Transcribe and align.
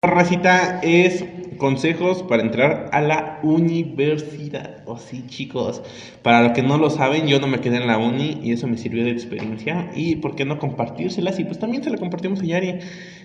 Racita 0.00 0.78
es 0.84 1.24
consejos 1.56 2.22
para 2.22 2.42
entrar 2.42 2.88
a 2.92 3.00
la 3.00 3.40
universidad. 3.42 4.84
O 4.86 4.96
sí, 4.96 5.24
chicos. 5.26 5.82
Para 6.22 6.40
los 6.40 6.52
que 6.52 6.62
no 6.62 6.78
lo 6.78 6.88
saben, 6.88 7.26
yo 7.26 7.40
no 7.40 7.48
me 7.48 7.60
quedé 7.60 7.78
en 7.78 7.88
la 7.88 7.98
uni 7.98 8.38
y 8.40 8.52
eso 8.52 8.68
me 8.68 8.76
sirvió 8.76 9.02
de 9.02 9.10
experiencia. 9.10 9.90
Y 9.96 10.14
por 10.14 10.36
qué 10.36 10.44
no 10.44 10.60
compartírselas. 10.60 11.40
Y 11.40 11.44
pues 11.44 11.58
también 11.58 11.82
se 11.82 11.90
la 11.90 11.98
compartimos 11.98 12.40
a 12.40 12.44
Yari. 12.44 12.78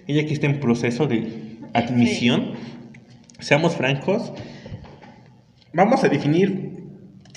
Ella 0.07 0.25
que 0.25 0.33
está 0.33 0.47
en 0.47 0.59
proceso 0.59 1.05
de 1.05 1.59
admisión. 1.75 2.53
Seamos 3.37 3.75
francos. 3.75 4.33
Vamos 5.73 6.03
a 6.03 6.09
definir 6.09 6.87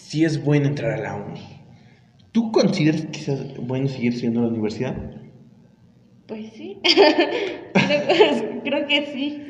si 0.00 0.24
es 0.24 0.42
bueno 0.42 0.68
entrar 0.68 0.92
a 0.92 1.02
la 1.02 1.14
uni. 1.14 1.42
¿Tú 2.32 2.52
consideras 2.52 3.04
que 3.12 3.20
es 3.20 3.56
bueno 3.58 3.88
seguir 3.88 4.18
siendo 4.18 4.40
la 4.40 4.48
universidad? 4.48 5.25
Pues 6.26 6.52
sí. 6.54 6.78
Creo 8.64 8.86
que 8.86 9.06
sí. 9.12 9.42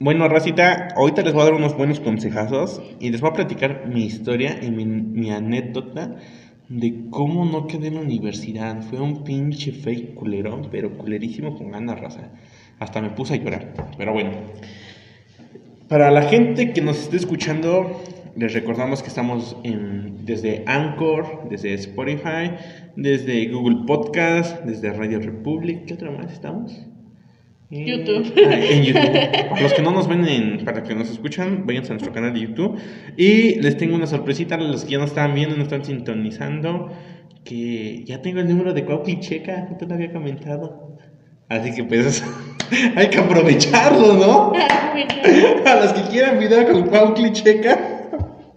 Bueno, 0.00 0.28
Racita, 0.28 0.90
ahorita 0.94 1.22
les 1.22 1.32
voy 1.32 1.42
a 1.42 1.44
dar 1.46 1.54
unos 1.54 1.76
buenos 1.76 1.98
consejazos 1.98 2.80
y 3.00 3.10
les 3.10 3.20
voy 3.20 3.30
a 3.30 3.32
platicar 3.32 3.88
mi 3.88 4.04
historia 4.04 4.60
y 4.62 4.70
mi, 4.70 5.32
anécdota 5.32 6.14
de 6.68 7.06
cómo 7.10 7.44
no 7.44 7.66
quedé 7.66 7.88
en 7.88 7.96
la 7.96 8.02
universidad. 8.02 8.80
Fue 8.82 9.00
un 9.00 9.24
pinche 9.24 9.72
fake 9.72 10.14
culerón, 10.14 10.68
pero 10.70 10.96
culerísimo 10.96 11.58
con 11.58 11.72
ganas, 11.72 12.00
raza. 12.00 12.30
Hasta 12.78 13.02
me 13.02 13.10
puse 13.10 13.34
a 13.34 13.36
llorar. 13.38 13.74
Pero 13.96 14.12
bueno. 14.12 14.30
Para 15.88 16.12
la 16.12 16.22
gente 16.22 16.72
que 16.72 16.80
nos 16.80 17.00
esté 17.00 17.16
escuchando, 17.16 18.00
les 18.38 18.52
recordamos 18.54 19.02
que 19.02 19.08
estamos 19.08 19.56
en, 19.64 20.24
desde 20.24 20.62
Anchor, 20.66 21.48
desde 21.50 21.74
Spotify, 21.74 22.52
desde 22.94 23.48
Google 23.48 23.78
Podcast, 23.84 24.64
desde 24.64 24.92
Radio 24.92 25.18
Republic. 25.18 25.86
¿Qué 25.86 25.94
otra 25.94 26.10
más 26.12 26.32
estamos? 26.32 26.86
YouTube. 27.70 28.32
Ah, 28.46 28.54
en 28.54 28.82
YouTube. 28.84 29.48
Para 29.50 29.60
los 29.60 29.74
que 29.74 29.82
no 29.82 29.90
nos 29.90 30.08
ven, 30.08 30.26
en, 30.26 30.64
para 30.64 30.84
que 30.84 30.94
nos 30.94 31.10
escuchan, 31.10 31.66
vayan 31.66 31.84
a 31.84 31.88
nuestro 31.88 32.12
canal 32.12 32.32
de 32.32 32.40
YouTube. 32.40 32.78
Y 33.16 33.60
les 33.60 33.76
tengo 33.76 33.96
una 33.96 34.06
sorpresita 34.06 34.54
a 34.54 34.58
los 34.58 34.84
que 34.84 34.92
ya 34.92 34.98
nos 34.98 35.10
están 35.10 35.34
viendo, 35.34 35.56
nos 35.56 35.64
están 35.64 35.84
sintonizando. 35.84 36.92
Que 37.44 38.04
ya 38.04 38.22
tengo 38.22 38.38
el 38.40 38.48
número 38.48 38.72
de 38.72 38.84
Cuauhtémoc 38.84 39.20
Checa, 39.20 39.66
no 39.68 39.76
te 39.76 39.86
lo 39.86 39.94
había 39.94 40.12
comentado. 40.12 40.96
Así 41.48 41.74
que 41.74 41.82
pues 41.82 42.22
hay 42.96 43.08
que 43.08 43.18
aprovecharlo, 43.18 44.14
¿no? 44.14 44.52
a 45.66 45.74
los 45.76 45.92
que 45.92 46.02
quieran 46.10 46.38
video 46.38 46.70
con 46.70 46.88
Cuauhtémoc 46.88 47.32
Checa. 47.32 47.97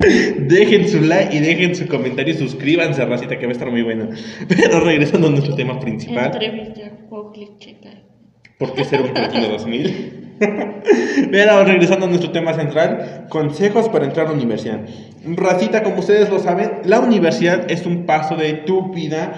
Dejen 0.48 0.88
su 0.88 1.02
like 1.02 1.36
y 1.36 1.40
dejen 1.40 1.76
su 1.76 1.88
comentario 1.88 2.34
y 2.34 2.38
suscríbanse, 2.38 3.06
racita, 3.06 3.38
que 3.38 3.46
va 3.46 3.52
a 3.52 3.54
estar 3.54 3.70
muy 3.70 3.84
bueno. 3.84 4.10
Pero 4.48 4.80
regresando 4.80 5.28
a 5.28 5.32
nuestro 5.32 5.56
tema 5.56 5.80
principal. 5.80 6.26
Entrevista. 6.34 6.92
¿Por 8.58 8.74
qué 8.74 8.86
ser 8.86 9.02
un 9.02 9.14
platino 9.14 9.48
2000? 9.50 10.38
Pero 11.32 11.64
regresando 11.64 12.06
a 12.06 12.10
nuestro 12.10 12.32
tema 12.32 12.54
central, 12.54 13.26
consejos 13.30 13.90
para 13.90 14.06
entrar 14.06 14.28
a 14.28 14.30
la 14.30 14.36
universidad. 14.36 14.82
Racita, 15.26 15.84
como 15.84 16.00
ustedes 16.00 16.30
lo 16.30 16.40
saben, 16.40 16.72
la 16.86 17.00
universidad 17.00 17.70
es 17.72 17.86
un 17.86 18.06
paso 18.06 18.36
de 18.36 18.54
tu 18.54 18.92
vida 18.92 19.34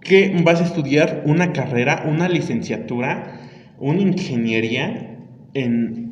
que 0.00 0.34
vas 0.42 0.60
a 0.60 0.64
estudiar 0.64 1.22
una 1.26 1.52
carrera, 1.52 2.04
una 2.06 2.28
licenciatura, 2.28 3.40
una 3.78 4.00
ingeniería 4.00 5.18
en, 5.54 6.09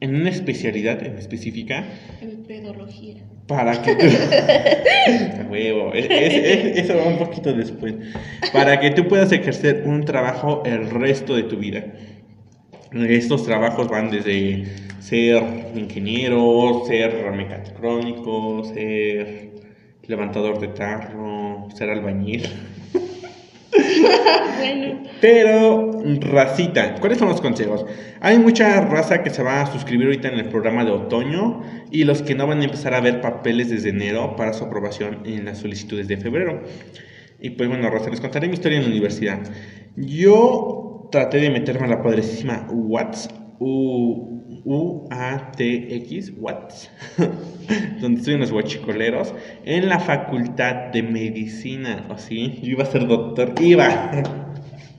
en 0.00 0.14
una 0.14 0.30
especialidad 0.30 1.02
en 1.04 1.18
específica. 1.18 1.84
En 2.20 2.44
pedología. 2.44 3.16
Para 3.46 3.80
que 3.82 3.94
tú... 3.94 4.06
huevo, 5.50 5.92
eso 5.94 6.96
va 6.96 7.04
un 7.04 7.18
poquito 7.18 7.52
después. 7.52 7.94
Para 8.52 8.78
que 8.78 8.90
tú 8.90 9.08
puedas 9.08 9.32
ejercer 9.32 9.84
un 9.86 10.04
trabajo 10.04 10.62
el 10.66 10.90
resto 10.90 11.34
de 11.34 11.44
tu 11.44 11.56
vida. 11.56 11.84
Estos 12.92 13.44
trabajos 13.44 13.88
van 13.88 14.10
desde 14.10 14.66
ser 15.00 15.42
ingeniero, 15.74 16.84
ser 16.86 17.30
mecatrónico, 17.32 18.64
ser 18.64 19.50
levantador 20.06 20.60
de 20.60 20.68
tarro, 20.68 21.68
ser 21.74 21.90
albañil. 21.90 22.42
Pero, 25.20 26.00
racita, 26.20 26.94
¿cuáles 27.00 27.18
son 27.18 27.28
los 27.28 27.40
consejos? 27.40 27.84
Hay 28.20 28.38
mucha 28.38 28.80
raza 28.82 29.22
que 29.22 29.30
se 29.30 29.42
va 29.42 29.62
a 29.62 29.66
suscribir 29.66 30.06
ahorita 30.06 30.28
en 30.28 30.34
el 30.34 30.48
programa 30.48 30.84
de 30.84 30.92
otoño 30.92 31.62
y 31.90 32.04
los 32.04 32.22
que 32.22 32.34
no 32.34 32.46
van 32.46 32.60
a 32.60 32.64
empezar 32.64 32.94
a 32.94 33.00
ver 33.00 33.20
papeles 33.20 33.70
desde 33.70 33.88
enero 33.90 34.36
para 34.36 34.52
su 34.52 34.64
aprobación 34.64 35.22
en 35.24 35.44
las 35.44 35.58
solicitudes 35.58 36.06
de 36.08 36.16
febrero. 36.16 36.62
Y 37.40 37.50
pues 37.50 37.68
bueno, 37.68 37.90
raza, 37.90 38.10
les 38.10 38.20
contaré 38.20 38.48
mi 38.48 38.54
historia 38.54 38.78
en 38.78 38.84
la 38.84 38.90
universidad. 38.90 39.40
Yo 39.96 41.08
traté 41.10 41.38
de 41.38 41.50
meterme 41.50 41.86
a 41.86 41.88
la 41.88 42.02
padrecísima 42.02 42.66
Watts, 42.70 43.28
U-A-T-X, 44.68 46.34
Watts, 46.36 46.90
donde 48.02 48.18
estoy 48.18 48.34
en 48.34 48.40
los 48.40 48.52
huachicoleros, 48.52 49.32
en 49.64 49.88
la 49.88 49.98
facultad 49.98 50.92
de 50.92 51.02
medicina, 51.02 52.04
¿o 52.10 52.18
sí? 52.18 52.60
Yo 52.62 52.72
iba 52.72 52.82
a 52.82 52.86
ser 52.86 53.06
doctor, 53.06 53.54
iba. 53.62 54.10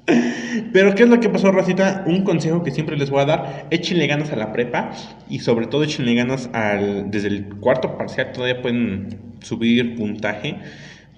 Pero, 0.73 0.95
¿qué 0.95 1.03
es 1.03 1.09
lo 1.09 1.19
que 1.19 1.29
pasó, 1.29 1.51
Rosita? 1.51 2.03
Un 2.07 2.23
consejo 2.23 2.63
que 2.63 2.71
siempre 2.71 2.97
les 2.97 3.11
voy 3.11 3.21
a 3.21 3.25
dar: 3.25 3.67
échenle 3.69 4.07
ganas 4.07 4.31
a 4.31 4.35
la 4.35 4.51
prepa 4.51 4.89
y, 5.29 5.37
sobre 5.37 5.67
todo, 5.67 5.83
échenle 5.83 6.15
ganas 6.15 6.49
al. 6.53 7.11
Desde 7.11 7.27
el 7.27 7.49
cuarto 7.59 7.95
parcial 7.95 8.31
todavía 8.31 8.63
pueden 8.63 9.19
subir 9.41 9.95
puntaje. 9.95 10.55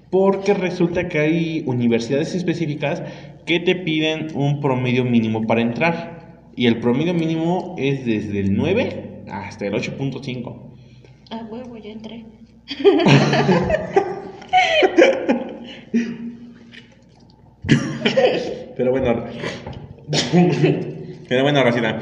Porque 0.09 0.53
resulta 0.53 1.07
que 1.07 1.19
hay 1.19 1.63
universidades 1.65 2.35
específicas 2.35 3.01
que 3.45 3.61
te 3.61 3.75
piden 3.75 4.27
un 4.35 4.59
promedio 4.59 5.05
mínimo 5.05 5.47
para 5.47 5.61
entrar. 5.61 6.20
Y 6.55 6.67
el 6.67 6.79
promedio 6.79 7.13
mínimo 7.13 7.75
es 7.77 8.05
desde 8.05 8.39
el 8.39 8.55
9 8.55 9.23
hasta 9.29 9.65
el 9.67 9.73
8.5. 9.73 10.71
Ah, 11.31 11.47
huevo, 11.49 11.77
ya 11.77 11.91
entré. 11.91 12.25
Pero 18.75 18.91
bueno. 18.91 19.25
Pero 21.29 21.43
bueno, 21.43 21.63
Rosita. 21.63 22.01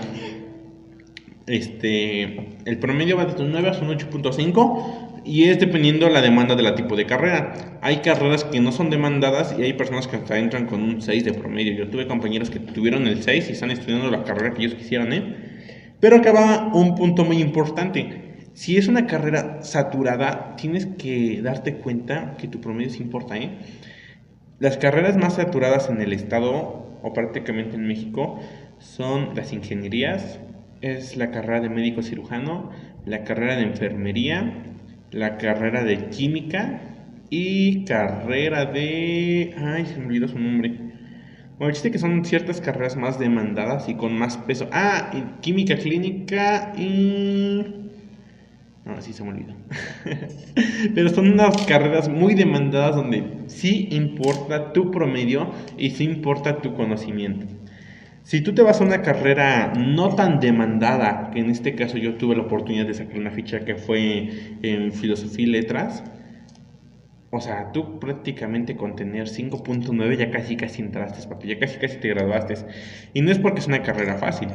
Este. 1.46 2.24
El 2.66 2.80
promedio 2.80 3.18
va 3.18 3.26
desde 3.26 3.44
un 3.44 3.52
9 3.52 3.70
hasta 3.70 3.86
un 3.86 3.92
8.5 3.92 5.09
y 5.26 5.46
es 5.46 5.60
dependiendo 5.60 6.10
la 6.10 6.22
demanda 6.22 6.56
de 6.56 6.64
la 6.64 6.76
tipo 6.76 6.96
de 6.96 7.06
carrera. 7.06 7.80
Hay 7.82 7.98
carreras 7.98 8.44
que 8.44 8.60
no 8.60 8.72
son 8.72 8.90
demandadas 8.90 9.56
y 9.58 9.64
hay 9.64 9.74
personas 9.74 10.08
que 10.08 10.18
hasta 10.18 10.38
entran 10.38 10.66
con 10.66 10.82
un 10.82 11.02
6 11.02 11.26
de 11.26 11.34
promedio. 11.34 11.74
Yo 11.74 11.90
tuve 11.90 12.08
compañeros 12.08 12.50
que 12.50 12.60
tuvieron 12.60 13.08
el 13.08 13.24
6 13.24 13.50
y 13.50 13.52
están 13.54 13.72
estudiando 13.72 14.10
la 14.10 14.24
carrera 14.24 14.54
que 14.54 14.64
ellos 14.64 14.76
quisieran, 14.76 15.14
¿eh? 15.14 15.36
Pero 16.00 16.18
acaba 16.18 16.72
un 16.74 16.96
punto 16.96 17.26
muy 17.26 17.42
importante. 17.42 18.30
Si 18.54 18.78
es 18.78 18.88
una 18.88 19.06
carrera 19.06 19.62
saturada, 19.62 20.56
tienes 20.56 20.86
que 20.86 21.42
darte 21.42 21.76
cuenta 21.76 22.36
que 22.38 22.48
tu 22.48 22.60
promedio 22.60 22.90
sí 22.90 23.04
importa, 23.04 23.38
¿eh? 23.38 23.58
Las 24.60 24.78
carreras 24.78 25.16
más 25.18 25.36
saturadas 25.36 25.90
en 25.90 26.02
el 26.02 26.12
estado 26.12 27.00
o 27.02 27.14
prácticamente 27.14 27.76
en 27.76 27.88
México 27.88 28.40
son 28.80 29.36
las 29.36 29.54
ingenierías, 29.54 30.40
es 30.82 31.18
la 31.18 31.32
carrera 31.32 31.62
de 31.62 31.70
médico 31.70 32.02
cirujano, 32.02 32.72
la 33.06 33.24
carrera 33.24 33.56
de 33.56 33.64
enfermería, 33.64 34.64
la 35.12 35.38
carrera 35.38 35.84
de 35.84 36.10
química 36.10 36.82
y 37.30 37.86
carrera 37.86 38.66
de... 38.66 39.54
Ay, 39.58 39.86
se 39.86 39.98
me 39.98 40.08
olvidó 40.08 40.28
su 40.28 40.40
nombre. 40.40 40.90
Bueno, 41.58 41.74
chiste 41.74 41.92
que 41.92 42.00
son 42.00 42.24
ciertas 42.24 42.62
carreras 42.62 42.96
más 42.96 43.20
demandadas 43.20 43.90
y 43.90 43.96
con 43.96 44.18
más 44.18 44.38
peso. 44.38 44.70
Ah, 44.72 45.12
química 45.42 45.76
clínica 45.78 46.74
y... 46.78 47.66
No, 48.86 49.02
sí 49.02 49.14
se 49.14 49.24
me 49.24 49.30
olvidó. 49.30 49.54
Pero 50.96 51.10
son 51.10 51.32
unas 51.32 51.66
carreras 51.66 52.10
muy 52.10 52.34
demandadas 52.34 52.96
donde 52.96 53.44
sí 53.48 53.90
importa 53.92 54.74
tu 54.74 54.90
promedio 54.90 55.52
y 55.78 55.92
sí 55.92 56.06
importa 56.06 56.62
tu 56.62 56.74
conocimiento. 56.74 57.46
Si 58.30 58.42
tú 58.42 58.54
te 58.54 58.62
vas 58.62 58.80
a 58.80 58.84
una 58.84 59.02
carrera 59.02 59.74
no 59.76 60.14
tan 60.14 60.40
demandada, 60.40 61.32
que 61.34 61.40
en 61.40 61.50
este 61.50 61.74
caso 61.74 61.98
yo 61.98 62.14
tuve 62.14 62.36
la 62.36 62.44
oportunidad 62.44 62.86
de 62.86 62.94
sacar 62.94 63.18
una 63.18 63.32
ficha 63.32 63.62
que 63.62 63.74
fue 63.74 64.30
en 64.62 64.92
filosofía 64.92 65.48
y 65.48 65.50
letras, 65.50 66.04
o 67.32 67.42
sea, 67.42 67.72
tú 67.72 68.00
prácticamente 68.00 68.76
con 68.76 68.96
tener 68.96 69.30
5.9 69.30 70.16
ya 70.16 70.30
casi 70.30 70.58
casi 70.58 70.84
entraste, 70.84 71.28
papi, 71.28 71.48
ya 71.48 71.58
casi 71.58 71.80
casi 71.80 71.98
te 71.98 72.10
graduaste. 72.10 72.54
Y 73.16 73.22
no 73.22 73.32
es 73.32 73.40
porque 73.40 73.62
es 73.62 73.68
una 73.68 73.82
carrera 73.82 74.18
fácil, 74.18 74.50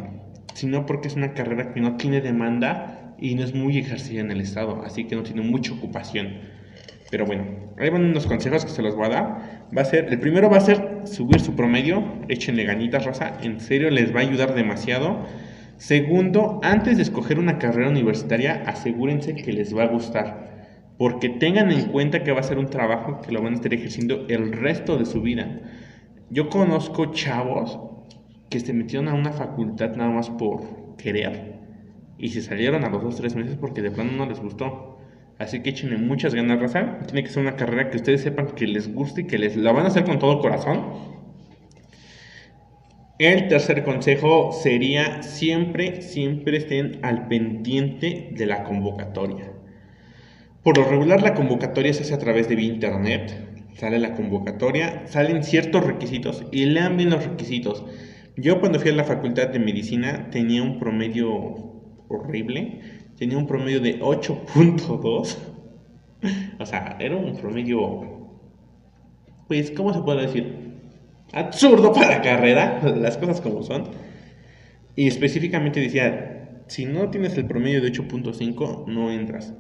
sino 0.55 0.87
porque 0.87 1.09
es 1.09 1.17
una 1.17 1.35
carrera 1.35 1.75
que 1.75 1.81
no 1.81 1.97
tiene 1.97 2.21
demanda 2.21 3.17
y 3.19 3.35
no 3.35 3.43
es 3.43 3.57
muy 3.57 3.77
ejercida 3.79 4.21
en 4.21 4.31
el 4.31 4.41
Estado, 4.41 4.85
así 4.85 5.09
que 5.09 5.17
no 5.17 5.25
tiene 5.25 5.43
mucha 5.43 5.73
ocupación. 5.73 6.43
Pero 7.11 7.27
bueno, 7.27 7.75
ahí 7.77 7.91
van 7.91 8.05
unos 8.05 8.27
consejos 8.29 8.65
que 8.65 8.71
se 8.71 8.83
los 8.83 8.95
voy 8.95 9.07
a 9.07 9.09
dar. 9.09 9.67
Va 9.77 9.83
a 9.83 9.85
ser, 9.85 10.05
el 10.11 10.21
primero 10.21 10.49
va 10.49 10.59
a 10.59 10.61
ser 10.61 10.94
subir 11.07 11.41
su 11.41 11.55
promedio, 11.55 12.03
échenle 12.29 12.65
ganitas, 12.65 13.05
raza, 13.05 13.39
en 13.43 13.61
serio 13.61 13.91
les 13.91 14.15
va 14.15 14.21
a 14.21 14.23
ayudar 14.23 14.55
demasiado. 14.55 15.25
Segundo, 15.77 16.61
antes 16.63 16.97
de 16.97 17.03
escoger 17.03 17.39
una 17.39 17.59
carrera 17.59 17.91
universitaria, 17.91 18.63
asegúrense 18.67 19.35
que 19.35 19.53
les 19.53 19.77
va 19.77 19.85
a 19.85 19.89
gustar, 19.89 20.69
porque 20.99 21.29
tengan 21.29 21.71
en 21.71 21.87
cuenta 21.87 22.23
que 22.23 22.33
va 22.33 22.41
a 22.41 22.45
ser 22.45 22.59
un 22.59 22.71
trabajo 22.71 23.21
que 23.21 23.33
lo 23.33 23.43
van 23.43 23.55
a 23.55 23.57
estar 23.57 23.75
ejerciendo 23.75 24.27
el 24.29 24.53
resto 24.53 24.97
de 24.97 25.07
su 25.07 25.21
vida. 25.21 25.61
Yo 26.31 26.49
conozco 26.49 27.13
chavos 27.13 27.79
que 28.51 28.61
se 28.61 28.73
metieron 28.73 29.09
a 29.09 29.15
una 29.15 29.33
facultad 29.33 29.97
nada 29.97 30.11
más 30.11 30.31
por 30.31 30.97
querer 30.97 31.55
y 32.19 32.29
se 32.29 32.43
salieron 32.43 32.85
a 32.85 32.89
los 32.89 33.03
dos 33.03 33.17
tres 33.17 33.35
meses 33.35 33.57
porque 33.57 33.83
de 33.83 33.91
plano 33.91 34.13
no 34.13 34.27
les 34.27 34.41
gustó. 34.41 34.94
Así 35.45 35.61
que 35.61 35.71
échenle 35.71 35.99
muchas 35.99 36.35
ganas, 36.35 36.59
raza. 36.59 37.01
Tiene 37.07 37.23
que 37.23 37.29
ser 37.29 37.43
una 37.43 37.55
carrera 37.55 37.91
que 37.91 37.99
ustedes 37.99 38.23
sepan 38.23 38.47
que 38.57 38.67
les 38.67 38.93
guste 38.95 39.21
y 39.21 39.27
que 39.27 39.37
les 39.37 39.57
la 39.57 39.73
van 39.73 39.85
a 39.85 39.89
hacer 39.89 40.05
con 40.05 40.19
todo 40.19 40.41
corazón. 40.41 41.15
El 43.19 43.49
tercer 43.49 43.85
consejo 43.85 44.53
sería 44.53 45.23
siempre, 45.23 46.01
siempre 46.01 46.57
estén 46.57 46.99
al 47.03 47.29
pendiente 47.29 48.31
de 48.33 48.47
la 48.47 48.65
convocatoria. 48.65 49.53
Por 50.63 50.79
lo 50.79 50.85
regular 50.85 51.23
la 51.23 51.35
convocatoria 51.35 51.93
se 51.93 52.05
hace 52.05 52.15
a 52.15 52.19
través 52.19 52.49
de 52.49 52.61
internet, 52.63 53.37
sale 53.77 53.99
la 53.99 54.15
convocatoria, 54.15 55.07
salen 55.09 55.45
ciertos 55.45 55.85
requisitos 55.85 56.45
y 56.53 56.65
lean 56.65 56.97
bien 56.97 57.11
los 57.11 57.23
requisitos. 57.23 57.85
Yo 58.39 58.61
cuando 58.61 58.81
fui 58.81 58.91
a 58.91 58.95
la 58.95 59.05
facultad 59.05 59.49
de 59.49 59.59
medicina 59.59 60.31
tenía 60.31 60.63
un 60.63 60.79
promedio 60.79 61.31
horrible, 62.09 62.81
tenía 63.17 63.39
un 63.39 63.47
promedio 63.47 63.81
de 63.81 64.01
8.2, 64.01 65.37
o 66.59 66.67
sea, 66.67 66.97
era 67.01 67.17
un 67.17 67.37
promedio, 67.37 68.41
pues, 69.49 69.71
¿cómo 69.71 69.93
se 69.93 70.01
puede 70.01 70.23
decir? 70.23 70.65
Absurdo 71.33 71.93
para 71.93 72.23
carrera, 72.23 72.81
las 72.97 73.17
cosas 73.19 73.41
como 73.41 73.63
son. 73.63 73.85
Y 74.97 75.09
específicamente 75.09 75.81
decía, 75.81 76.63
si 76.67 76.87
no 76.87 77.11
tienes 77.11 77.37
el 77.37 77.47
promedio 77.47 77.81
de 77.81 77.93
8.5, 77.93 78.87
no 78.87 79.11
entras. 79.11 79.55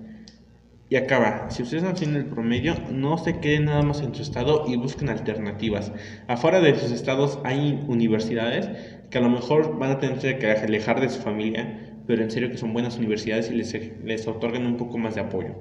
Y 0.90 0.96
acaba, 0.96 1.50
si 1.50 1.62
ustedes 1.62 1.82
no 1.82 1.94
tienen 1.94 2.16
el 2.16 2.26
promedio, 2.26 2.74
no 2.92 3.18
se 3.18 3.40
queden 3.40 3.64
nada 3.64 3.82
más 3.82 4.00
en 4.00 4.14
su 4.14 4.22
estado 4.22 4.64
y 4.68 4.76
busquen 4.76 5.08
alternativas. 5.08 5.90
Afuera 6.28 6.60
de 6.60 6.76
sus 6.76 6.92
estados 6.92 7.40
hay 7.42 7.82
universidades 7.88 8.70
que 9.10 9.18
a 9.18 9.22
lo 9.22 9.30
mejor 9.30 9.78
van 9.78 9.92
a 9.92 9.98
tener 9.98 10.38
que 10.38 10.50
alejar 10.50 11.00
de 11.00 11.08
su 11.08 11.20
familia, 11.20 11.83
pero 12.06 12.22
en 12.22 12.30
serio 12.30 12.50
que 12.50 12.56
son 12.56 12.72
buenas 12.72 12.98
universidades 12.98 13.50
y 13.50 13.54
les, 13.54 13.74
les 14.04 14.26
otorgan 14.26 14.66
un 14.66 14.76
poco 14.76 14.98
más 14.98 15.14
de 15.14 15.22
apoyo. 15.22 15.54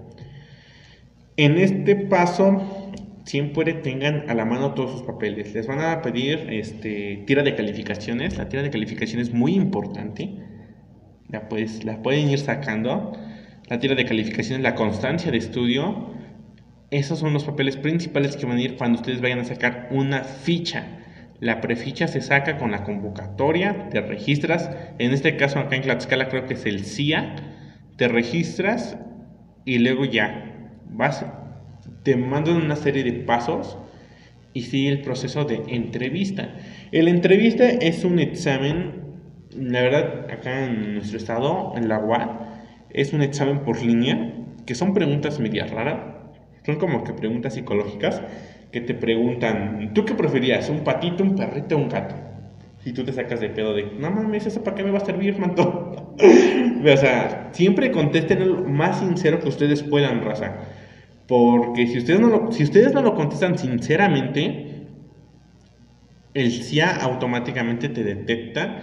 En 1.37 1.57
este 1.57 1.95
paso, 1.95 2.61
siempre 3.25 3.73
tengan 3.73 4.29
a 4.29 4.33
la 4.33 4.45
mano 4.45 4.73
todos 4.73 4.91
sus 4.91 5.01
papeles. 5.03 5.53
Les 5.53 5.67
van 5.67 5.79
a 5.79 6.01
pedir 6.01 6.47
este, 6.49 7.23
tira 7.25 7.43
de 7.43 7.55
calificaciones. 7.55 8.37
La 8.37 8.49
tira 8.49 8.63
de 8.63 8.69
calificaciones 8.69 9.29
es 9.29 9.33
muy 9.33 9.55
importante. 9.55 10.29
La, 11.29 11.49
pues, 11.49 11.83
la 11.83 12.01
pueden 12.01 12.29
ir 12.29 12.39
sacando 12.39 13.13
la 13.67 13.79
tira 13.79 13.95
de 13.95 14.05
calificaciones, 14.05 14.61
la 14.61 14.75
constancia 14.75 15.31
de 15.31 15.37
estudio. 15.37 16.13
Esos 16.91 17.19
son 17.19 17.33
los 17.33 17.45
papeles 17.45 17.77
principales 17.77 18.35
que 18.35 18.45
van 18.45 18.57
a 18.57 18.61
ir 18.61 18.75
cuando 18.75 18.99
ustedes 18.99 19.21
vayan 19.21 19.39
a 19.39 19.45
sacar 19.45 19.87
una 19.91 20.23
ficha. 20.23 20.85
La 21.43 21.59
preficha 21.59 22.07
se 22.07 22.21
saca 22.21 22.57
con 22.57 22.71
la 22.71 22.85
convocatoria, 22.85 23.89
te 23.89 23.99
registras. 23.99 24.71
En 24.97 25.11
este 25.11 25.35
caso, 25.35 25.59
acá 25.59 25.75
en 25.75 25.81
Tlaxcala, 25.81 26.29
creo 26.29 26.45
que 26.45 26.53
es 26.53 26.65
el 26.65 26.85
CIA. 26.85 27.35
Te 27.97 28.07
registras 28.07 28.97
y 29.65 29.79
luego 29.79 30.05
ya 30.05 30.69
vas, 30.89 31.25
te 32.03 32.15
mandan 32.15 32.55
una 32.55 32.77
serie 32.77 33.03
de 33.03 33.11
pasos 33.11 33.77
y 34.53 34.61
sigue 34.61 34.87
el 34.87 35.01
proceso 35.01 35.43
de 35.43 35.61
entrevista. 35.67 36.55
El 36.93 37.09
entrevista 37.09 37.65
es 37.67 38.05
un 38.05 38.19
examen, 38.19 39.01
la 39.53 39.81
verdad, 39.81 40.31
acá 40.31 40.63
en 40.63 40.93
nuestro 40.93 41.17
estado, 41.17 41.73
en 41.75 41.89
la 41.89 41.99
UAD, 41.99 42.29
es 42.91 43.11
un 43.11 43.21
examen 43.21 43.65
por 43.65 43.83
línea, 43.83 44.33
que 44.65 44.75
son 44.75 44.93
preguntas 44.93 45.41
medias 45.41 45.71
raras, 45.71 45.99
son 46.65 46.77
como 46.77 47.03
que 47.03 47.11
preguntas 47.11 47.55
psicológicas, 47.55 48.21
que 48.73 48.81
te 48.81 48.95
preguntan, 48.95 49.93
¿tú 49.93 50.03
qué 50.03 50.15
preferías? 50.15 50.69
¿Un 50.69 50.83
patito, 50.83 51.23
un 51.23 51.35
perrito 51.35 51.75
o 51.77 51.79
un 51.79 51.89
gato? 51.89 52.15
Si 52.79 52.91
tú 52.91 53.03
te 53.05 53.13
sacas 53.13 53.39
de 53.39 53.49
pedo 53.49 53.73
de, 53.73 53.85
no 53.99 54.11
mames, 54.11 54.47
¿eso 54.47 54.63
para 54.63 54.75
qué 54.75 54.83
me 54.83 54.91
va 54.91 54.97
a 54.97 55.05
servir, 55.05 55.37
manto? 55.39 56.15
o 56.19 56.97
sea, 56.97 57.49
siempre 57.53 57.91
contesten 57.91 58.47
lo 58.47 58.63
más 58.63 58.99
sincero 58.99 59.39
que 59.39 59.47
ustedes 59.49 59.83
puedan, 59.83 60.21
raza. 60.23 60.57
Porque 61.27 61.87
si 61.87 61.99
ustedes 61.99 62.19
no 62.19 62.29
lo, 62.29 62.51
si 62.51 62.63
ustedes 62.63 62.93
no 62.93 63.01
lo 63.03 63.15
contestan 63.15 63.57
sinceramente, 63.57 64.87
el 66.33 66.51
CIA 66.51 66.95
automáticamente 66.97 67.89
te 67.89 68.03
detecta 68.03 68.81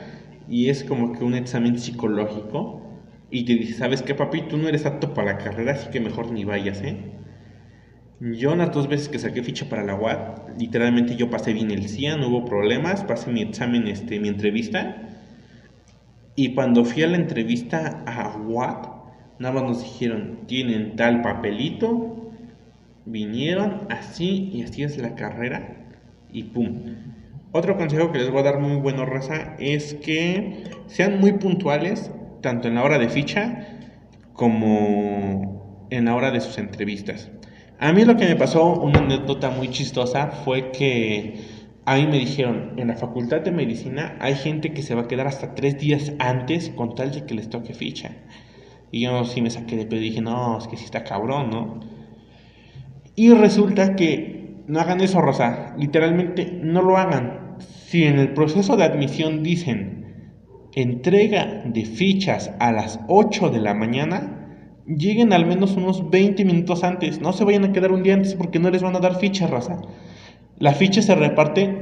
y 0.48 0.69
es 0.70 0.84
como 0.84 1.12
que 1.12 1.25
un 1.25 1.34
examen 1.34 1.78
psicológico 1.78 3.02
y 3.31 3.44
te 3.44 3.54
dice, 3.54 3.75
¿sabes 3.75 4.02
qué, 4.02 4.14
papi? 4.14 4.43
Tú 4.43 4.56
no 4.56 4.69
eres 4.69 4.86
apto 4.86 5.14
para 5.14 5.32
la 5.32 5.38
carrera, 5.38 5.72
así 5.72 5.90
que 5.90 6.00
mejor 6.00 6.31
ni 6.32 6.44
vayas, 6.44 6.81
¿eh? 6.82 7.19
Yo 8.20 8.55
las 8.55 8.70
dos 8.72 8.87
veces 8.87 9.08
que 9.08 9.19
saqué 9.19 9.43
ficha 9.43 9.67
para 9.70 9.82
la 9.82 9.94
UAT, 9.94 10.58
literalmente 10.58 11.17
yo 11.17 11.31
pasé 11.31 11.55
bien 11.55 11.70
el 11.70 11.88
CIA, 11.88 12.19
no 12.19 12.28
hubo 12.28 12.44
problemas, 12.44 13.02
pasé 13.02 13.32
mi 13.32 13.40
examen, 13.40 13.88
este, 13.88 14.20
mi 14.20 14.28
entrevista. 14.28 15.08
Y 16.37 16.55
cuando 16.55 16.84
fui 16.84 17.02
a 17.02 17.06
la 17.06 17.17
entrevista 17.17 18.02
a 18.06 18.37
UAT, 18.37 18.88
nada 19.38 19.55
más 19.55 19.62
nos 19.62 19.82
dijeron, 19.82 20.40
tienen 20.46 20.96
tal 20.96 21.22
papelito, 21.22 22.31
vinieron 23.06 23.87
así 23.88 24.50
y 24.52 24.64
así 24.64 24.82
es 24.82 24.99
la 24.99 25.14
carrera 25.14 25.88
y 26.31 26.43
pum. 26.43 26.82
Otro 27.52 27.78
consejo 27.78 28.12
que 28.12 28.19
les 28.19 28.31
voy 28.31 28.40
a 28.40 28.44
dar 28.44 28.61
muy 28.61 28.76
bueno, 28.76 29.06
raza, 29.06 29.56
es 29.58 29.94
que 29.94 30.64
sean 30.88 31.20
muy 31.20 31.32
puntuales 31.32 32.11
tanto 32.43 32.69
en 32.69 32.75
la 32.75 32.84
hora 32.84 32.99
de 32.99 33.08
ficha 33.08 33.78
como 34.34 35.87
en 35.88 36.05
la 36.05 36.14
hora 36.14 36.31
de 36.31 36.43
sus 36.43 36.58
entrevistas. 36.58 37.31
A 37.82 37.94
mí 37.94 38.05
lo 38.05 38.15
que 38.15 38.27
me 38.27 38.37
pasó, 38.37 38.75
una 38.75 38.99
anécdota 38.99 39.49
muy 39.49 39.71
chistosa, 39.71 40.27
fue 40.27 40.71
que 40.71 41.41
a 41.87 41.97
mí 41.97 42.06
me 42.06 42.19
dijeron, 42.19 42.75
en 42.77 42.88
la 42.88 42.94
facultad 42.94 43.41
de 43.41 43.53
medicina 43.53 44.19
hay 44.21 44.35
gente 44.35 44.75
que 44.75 44.82
se 44.82 44.94
va 44.94 45.03
a 45.03 45.09
quedar 45.09 45.27
hasta 45.27 45.55
tres 45.55 45.79
días 45.79 46.12
antes 46.19 46.69
con 46.69 46.94
tal 46.94 47.11
de 47.11 47.25
que 47.25 47.35
les 47.35 47.49
toque 47.49 47.73
ficha. 47.73 48.11
Y 48.91 49.00
yo 49.05 49.25
sí 49.25 49.41
me 49.41 49.49
saqué 49.49 49.77
de 49.77 49.87
pedo 49.87 49.99
y 49.99 50.11
dije, 50.11 50.21
no, 50.21 50.59
es 50.59 50.69
que 50.69 50.77
sí 50.77 50.85
está 50.85 51.05
cabrón, 51.05 51.49
¿no? 51.49 51.81
Y 53.17 53.32
resulta 53.32 53.97
que 53.97 54.62
no 54.67 54.79
hagan 54.79 55.00
eso, 55.00 55.23
Rosa. 55.23 55.75
Literalmente 55.79 56.61
no 56.62 56.82
lo 56.82 56.99
hagan. 56.99 57.56
Si 57.87 58.05
en 58.05 58.19
el 58.19 58.35
proceso 58.35 58.77
de 58.77 58.85
admisión 58.85 59.43
dicen, 59.43 60.35
entrega 60.75 61.62
de 61.65 61.87
fichas 61.87 62.50
a 62.59 62.73
las 62.73 63.00
8 63.09 63.49
de 63.49 63.61
la 63.61 63.73
mañana, 63.73 64.39
lleguen 64.96 65.32
al 65.32 65.46
menos 65.46 65.76
unos 65.76 66.10
20 66.10 66.44
minutos 66.44 66.84
antes. 66.84 67.20
No 67.20 67.32
se 67.32 67.44
vayan 67.44 67.64
a 67.64 67.72
quedar 67.72 67.92
un 67.92 68.02
día 68.02 68.14
antes 68.14 68.34
porque 68.34 68.58
no 68.58 68.70
les 68.70 68.82
van 68.82 68.96
a 68.96 69.00
dar 69.00 69.19
ficha, 69.19 69.46
raza. 69.46 69.81
La 70.58 70.72
ficha 70.72 71.02
se 71.02 71.14
reparte 71.14 71.81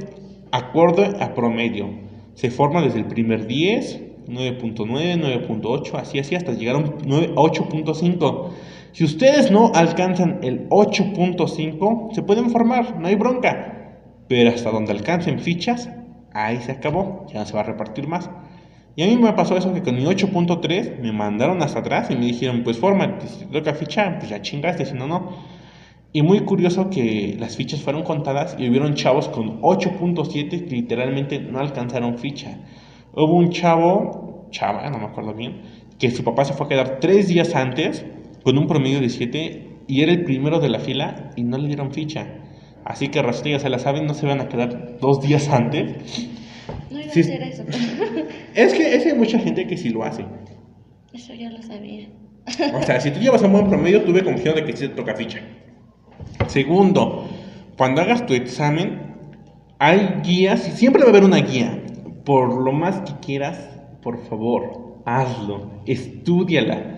acorde 0.51 1.15
a 1.19 1.33
promedio. 1.33 1.89
Se 2.35 2.49
forma 2.49 2.81
desde 2.81 2.99
el 2.99 3.05
primer 3.05 3.47
10, 3.47 4.01
9.9, 4.27 5.47
9.8, 5.47 5.95
así 5.95 6.19
así 6.19 6.35
hasta 6.35 6.53
llegar 6.53 6.75
a 6.77 6.79
8.5. 6.79 8.49
Si 8.91 9.03
ustedes 9.03 9.51
no 9.51 9.71
alcanzan 9.75 10.39
el 10.43 10.67
8.5, 10.69 12.13
se 12.13 12.23
pueden 12.23 12.49
formar, 12.49 12.99
no 12.99 13.07
hay 13.07 13.15
bronca. 13.15 13.97
Pero 14.27 14.49
hasta 14.49 14.71
donde 14.71 14.91
alcancen 14.91 15.39
fichas, 15.39 15.89
ahí 16.33 16.57
se 16.57 16.71
acabó, 16.71 17.25
ya 17.31 17.39
no 17.39 17.45
se 17.45 17.53
va 17.53 17.61
a 17.61 17.63
repartir 17.63 18.07
más. 18.07 18.29
Y 18.95 19.03
a 19.03 19.07
mí 19.07 19.17
me 19.17 19.31
pasó 19.33 19.55
eso 19.55 19.73
que 19.73 19.81
con 19.81 19.95
mi 19.95 20.03
8.3 20.03 20.99
me 20.99 21.11
mandaron 21.11 21.61
hasta 21.61 21.79
atrás 21.79 22.09
y 22.09 22.15
me 22.15 22.25
dijeron, 22.25 22.63
pues 22.63 22.77
fórmate, 22.77 23.27
si 23.27 23.45
te 23.45 23.59
toca 23.59 23.73
ficha, 23.73 24.17
pues 24.17 24.29
ya 24.29 24.41
chingaste, 24.41 24.85
si 24.85 24.93
no, 24.93 25.07
no. 25.07 25.37
Y 26.11 26.21
muy 26.23 26.39
curioso 26.41 26.89
que 26.89 27.37
las 27.39 27.55
fichas 27.55 27.81
fueron 27.81 28.03
contadas 28.03 28.55
y 28.57 28.67
hubieron 28.67 28.95
chavos 28.95 29.29
con 29.29 29.61
8.7 29.61 30.65
que 30.67 30.75
literalmente 30.75 31.39
no 31.39 31.59
alcanzaron 31.59 32.17
ficha. 32.17 32.57
Hubo 33.13 33.33
un 33.33 33.51
chavo, 33.51 34.47
chava, 34.49 34.89
no 34.89 34.97
me 34.97 35.05
acuerdo 35.05 35.33
bien, 35.33 35.61
que 35.99 36.09
su 36.09 36.23
papá 36.23 36.45
se 36.45 36.53
fue 36.53 36.65
a 36.65 36.69
quedar 36.69 36.99
tres 36.99 37.27
días 37.27 37.55
antes 37.55 38.05
con 38.43 38.57
un 38.57 38.67
promedio 38.67 39.01
de 39.01 39.09
7 39.09 39.69
y 39.87 40.01
era 40.01 40.11
el 40.11 40.23
primero 40.23 40.59
de 40.59 40.69
la 40.69 40.79
fila 40.79 41.31
y 41.35 41.43
no 41.43 41.57
le 41.57 41.67
dieron 41.67 41.91
ficha. 41.91 42.27
Así 42.85 43.09
que 43.09 43.21
ya 43.21 43.59
se 43.59 43.69
la 43.69 43.79
saben, 43.79 44.07
no 44.07 44.13
se 44.13 44.25
van 44.25 44.41
a 44.41 44.47
quedar 44.47 44.97
dos 44.99 45.21
días 45.21 45.49
antes. 45.49 46.29
No 46.91 46.99
iba 46.99 47.07
a 47.07 47.09
hacer 47.09 47.41
eso. 47.43 47.63
Es 48.55 48.73
que, 48.73 48.95
es 48.95 49.03
que 49.03 49.09
hay 49.09 49.17
mucha 49.17 49.39
gente 49.39 49.67
que 49.67 49.77
sí 49.77 49.89
lo 49.89 50.03
hace. 50.03 50.25
Eso 51.13 51.33
ya 51.33 51.49
lo 51.49 51.61
sabía. 51.61 52.09
O 52.73 52.83
sea, 52.83 52.99
si 52.99 53.11
tú 53.11 53.19
llevas 53.19 53.41
un 53.43 53.51
buen 53.51 53.67
promedio, 53.67 54.03
tuve 54.03 54.23
confianza 54.23 54.61
de 54.61 54.65
que 54.65 54.75
sí 54.75 54.87
te 54.87 54.95
toca 54.95 55.15
ficha. 55.15 55.39
Segundo, 56.47 57.27
cuando 57.77 58.01
hagas 58.01 58.25
tu 58.25 58.33
examen, 58.33 59.15
hay 59.77 60.21
guías, 60.23 60.67
y 60.67 60.71
siempre 60.71 61.03
va 61.03 61.07
a 61.07 61.11
haber 61.11 61.23
una 61.23 61.37
guía. 61.37 61.83
Por 62.25 62.61
lo 62.61 62.71
más 62.71 63.01
que 63.01 63.13
quieras, 63.25 63.69
por 64.01 64.23
favor, 64.27 65.01
hazlo, 65.05 65.81
estudiala. 65.85 66.97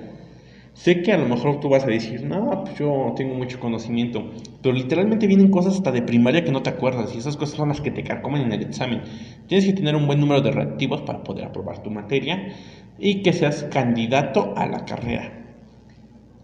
Sé 0.74 1.02
que 1.02 1.12
a 1.12 1.18
lo 1.18 1.28
mejor 1.28 1.60
tú 1.60 1.70
vas 1.70 1.84
a 1.84 1.88
decir, 1.88 2.24
no, 2.24 2.64
pues 2.64 2.78
yo 2.80 3.14
tengo 3.16 3.36
mucho 3.36 3.60
conocimiento, 3.60 4.32
pero 4.62 4.74
literalmente 4.74 5.28
vienen 5.28 5.52
cosas 5.52 5.76
hasta 5.76 5.92
de 5.92 6.02
primaria 6.02 6.44
que 6.44 6.52
no 6.52 6.64
te 6.64 6.70
acuerdas 6.70 7.14
y 7.14 7.18
esas 7.20 7.38
cosas 7.38 7.58
son 7.58 7.70
las 7.70 7.82
que 7.82 7.92
te 7.92 8.04
carcomen 8.04 8.44
en 8.44 8.54
el 8.54 8.62
examen. 8.64 9.02
Tienes 9.48 9.66
que 9.66 9.74
tener 9.74 9.96
un 9.96 10.08
buen 10.08 10.20
número 10.20 10.42
de 10.42 10.52
reactivos 10.52 11.02
para 11.02 11.24
poder 11.24 11.46
aprobar 11.46 11.84
tu 11.84 11.92
materia 11.92 12.54
y 12.98 13.22
que 13.22 13.34
seas 13.34 13.64
candidato 13.66 14.54
a 14.56 14.66
la 14.68 14.86
carrera. 14.86 15.34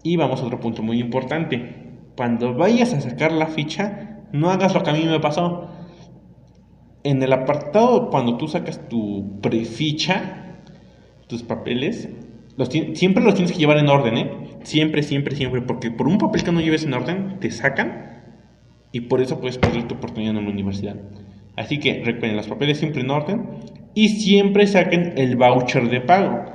Y 0.02 0.16
vamos 0.16 0.40
a 0.42 0.46
otro 0.46 0.60
punto 0.60 0.82
muy 0.82 1.00
importante. 1.00 1.74
Cuando 2.16 2.54
vayas 2.54 2.92
a 2.94 3.00
sacar 3.00 3.32
la 3.32 3.46
ficha, 3.46 4.20
no 4.32 4.50
hagas 4.50 4.74
lo 4.74 4.82
que 4.82 4.90
a 4.90 4.92
mí 4.94 5.04
me 5.06 5.20
pasó. 5.20 5.68
en 7.04 7.22
el 7.22 7.32
apartado 7.32 8.10
cuando 8.10 8.36
tú 8.36 8.48
sacas 8.48 8.88
tu 8.88 9.40
preficha, 9.40 10.60
tus 11.26 11.42
papeles, 11.42 12.08
los 12.58 12.68
siempre 12.68 13.22
los 13.22 13.34
tienes 13.34 13.52
que 13.52 13.58
llevar 13.58 13.78
en 13.78 13.88
orden, 13.88 14.18
¿eh? 14.18 14.30
Siempre, 14.64 15.04
siempre, 15.04 15.36
siempre, 15.36 15.62
porque 15.62 15.92
por 15.92 16.08
un 16.08 16.18
papel 16.18 16.42
que 16.42 16.50
no 16.50 16.60
lleves 16.60 16.84
en 16.84 16.92
orden, 16.92 17.38
te 17.38 17.52
sacan 17.52 18.24
y 18.90 19.02
por 19.02 19.20
eso 19.20 19.40
puedes 19.40 19.58
perder 19.58 19.86
tu 19.86 19.94
oportunidad 19.94 20.36
en 20.36 20.44
la 20.44 20.50
universidad. 20.50 20.96
Así 21.56 21.78
que 21.78 22.02
recuerden 22.04 22.36
los 22.36 22.48
papeles 22.48 22.78
siempre 22.78 23.02
en 23.02 23.10
orden 23.10 23.46
y 23.94 24.08
siempre 24.08 24.66
saquen 24.66 25.14
el 25.16 25.36
voucher 25.36 25.88
de 25.88 26.00
pago. 26.00 26.46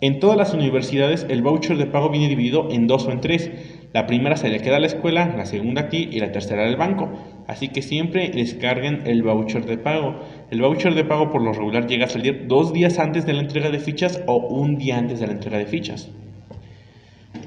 En 0.00 0.20
todas 0.20 0.38
las 0.38 0.54
universidades 0.54 1.26
el 1.28 1.42
voucher 1.42 1.76
de 1.76 1.86
pago 1.86 2.08
viene 2.08 2.28
dividido 2.28 2.68
en 2.70 2.86
dos 2.86 3.06
o 3.06 3.12
en 3.12 3.20
tres. 3.20 3.50
La 3.92 4.06
primera 4.06 4.36
se 4.36 4.48
le 4.48 4.60
queda 4.60 4.76
a 4.76 4.80
la 4.80 4.86
escuela, 4.86 5.34
la 5.36 5.44
segunda 5.44 5.82
a 5.82 5.88
ti 5.90 6.08
y 6.10 6.20
la 6.20 6.32
tercera 6.32 6.64
al 6.64 6.76
banco. 6.76 7.10
Así 7.46 7.68
que 7.68 7.82
siempre 7.82 8.30
descarguen 8.30 9.02
el 9.04 9.22
voucher 9.22 9.66
de 9.66 9.76
pago. 9.76 10.20
El 10.50 10.62
voucher 10.62 10.94
de 10.94 11.04
pago 11.04 11.30
por 11.30 11.42
lo 11.42 11.52
regular 11.52 11.86
llega 11.86 12.06
a 12.06 12.08
salir 12.08 12.46
dos 12.46 12.72
días 12.72 12.98
antes 12.98 13.26
de 13.26 13.34
la 13.34 13.42
entrega 13.42 13.70
de 13.70 13.78
fichas 13.78 14.22
o 14.26 14.36
un 14.36 14.78
día 14.78 14.96
antes 14.96 15.20
de 15.20 15.26
la 15.26 15.34
entrega 15.34 15.58
de 15.58 15.66
fichas. 15.66 16.10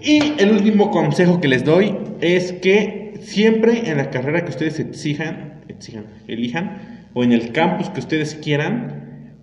Y 0.04 0.34
el 0.38 0.52
último 0.52 0.92
consejo 0.92 1.42
que 1.42 1.48
les 1.48 1.64
doy 1.64 1.98
es 2.22 2.54
que 2.54 3.16
siempre 3.22 3.90
en 3.90 3.98
la 3.98 4.12
carrera 4.12 4.44
que 4.44 4.52
ustedes 4.52 4.80
exijan, 4.80 5.62
exijan, 5.68 6.06
elijan, 6.28 7.10
o 7.16 7.24
en 7.24 7.32
el 7.32 7.54
campus 7.54 7.90
que 7.90 8.02
ustedes 8.02 8.36
quieran, 8.36 9.34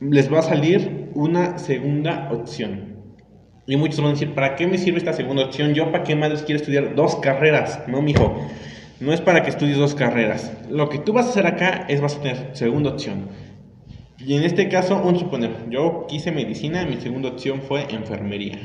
les 0.00 0.32
va 0.32 0.40
a 0.40 0.42
salir 0.42 1.10
una 1.14 1.58
segunda 1.58 2.28
opción. 2.32 2.93
Y 3.66 3.76
muchos 3.76 3.98
van 3.98 4.08
a 4.08 4.12
decir, 4.12 4.34
¿para 4.34 4.56
qué 4.56 4.66
me 4.66 4.76
sirve 4.76 4.98
esta 4.98 5.14
segunda 5.14 5.44
opción? 5.44 5.72
Yo, 5.72 5.90
¿para 5.90 6.04
qué 6.04 6.14
madres 6.14 6.42
quiero 6.42 6.60
estudiar 6.60 6.94
dos 6.94 7.16
carreras? 7.16 7.80
No, 7.88 8.02
mijo. 8.02 8.36
No 9.00 9.12
es 9.12 9.20
para 9.20 9.42
que 9.42 9.50
estudies 9.50 9.78
dos 9.78 9.94
carreras. 9.94 10.52
Lo 10.70 10.88
que 10.88 10.98
tú 10.98 11.12
vas 11.12 11.26
a 11.26 11.30
hacer 11.30 11.46
acá 11.46 11.86
es 11.88 12.00
vas 12.00 12.16
a 12.16 12.20
tener 12.20 12.50
segunda 12.52 12.90
opción. 12.90 13.28
Y 14.18 14.34
en 14.34 14.44
este 14.44 14.68
caso, 14.68 15.02
un 15.02 15.18
suponer, 15.18 15.50
yo 15.70 16.06
quise 16.08 16.30
medicina, 16.30 16.84
mi 16.86 16.96
segunda 16.96 17.30
opción 17.30 17.62
fue 17.62 17.86
enfermería. 17.90 18.58